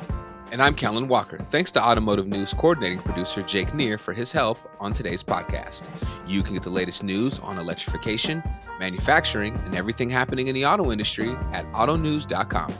And 0.51 0.61
I'm 0.61 0.73
Kellen 0.73 1.07
Walker. 1.07 1.37
Thanks 1.37 1.71
to 1.73 1.83
Automotive 1.83 2.27
News 2.27 2.53
coordinating 2.53 2.99
producer 2.99 3.41
Jake 3.41 3.73
Neer 3.73 3.97
for 3.97 4.13
his 4.13 4.31
help 4.31 4.57
on 4.79 4.93
today's 4.93 5.23
podcast. 5.23 5.89
You 6.27 6.43
can 6.43 6.53
get 6.53 6.63
the 6.63 6.69
latest 6.69 7.03
news 7.03 7.39
on 7.39 7.57
electrification, 7.57 8.41
manufacturing, 8.79 9.55
and 9.65 9.75
everything 9.75 10.09
happening 10.09 10.47
in 10.47 10.55
the 10.55 10.65
auto 10.65 10.91
industry 10.91 11.31
at 11.51 11.69
autonews.com. 11.73 12.73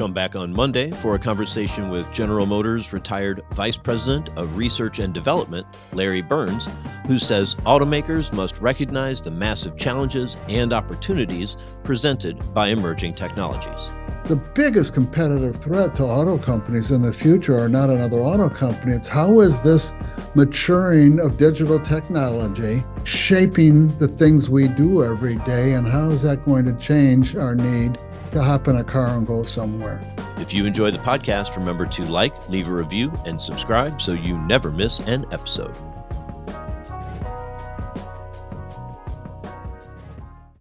Come 0.00 0.14
back 0.14 0.34
on 0.34 0.50
Monday 0.50 0.90
for 0.92 1.14
a 1.14 1.18
conversation 1.18 1.90
with 1.90 2.10
General 2.10 2.46
Motors 2.46 2.90
retired 2.90 3.42
Vice 3.50 3.76
President 3.76 4.30
of 4.38 4.56
Research 4.56 4.98
and 4.98 5.12
Development, 5.12 5.66
Larry 5.92 6.22
Burns, 6.22 6.70
who 7.06 7.18
says 7.18 7.54
automakers 7.66 8.32
must 8.32 8.58
recognize 8.62 9.20
the 9.20 9.30
massive 9.30 9.76
challenges 9.76 10.40
and 10.48 10.72
opportunities 10.72 11.58
presented 11.84 12.38
by 12.54 12.68
emerging 12.68 13.12
technologies. 13.12 13.90
The 14.24 14.36
biggest 14.36 14.94
competitive 14.94 15.62
threat 15.62 15.94
to 15.96 16.04
auto 16.04 16.38
companies 16.38 16.92
in 16.92 17.02
the 17.02 17.12
future 17.12 17.58
are 17.58 17.68
not 17.68 17.90
another 17.90 18.20
auto 18.20 18.48
company. 18.48 18.94
It's 18.94 19.06
how 19.06 19.40
is 19.40 19.60
this 19.60 19.92
maturing 20.34 21.20
of 21.20 21.36
digital 21.36 21.78
technology 21.78 22.82
shaping 23.04 23.88
the 23.98 24.08
things 24.08 24.48
we 24.48 24.66
do 24.68 25.04
every 25.04 25.36
day, 25.40 25.74
and 25.74 25.86
how 25.86 26.08
is 26.08 26.22
that 26.22 26.46
going 26.46 26.64
to 26.64 26.72
change 26.78 27.36
our 27.36 27.54
need 27.54 27.98
to 28.30 28.42
hop 28.42 28.68
in 28.68 28.76
a 28.76 28.84
car 28.84 29.16
and 29.16 29.26
go 29.26 29.42
somewhere. 29.42 30.02
If 30.38 30.54
you 30.54 30.64
enjoy 30.64 30.90
the 30.90 30.98
podcast, 30.98 31.56
remember 31.56 31.86
to 31.86 32.04
like, 32.04 32.48
leave 32.48 32.68
a 32.68 32.72
review, 32.72 33.12
and 33.26 33.40
subscribe 33.40 34.00
so 34.00 34.12
you 34.12 34.38
never 34.38 34.70
miss 34.70 35.00
an 35.00 35.26
episode. 35.32 35.76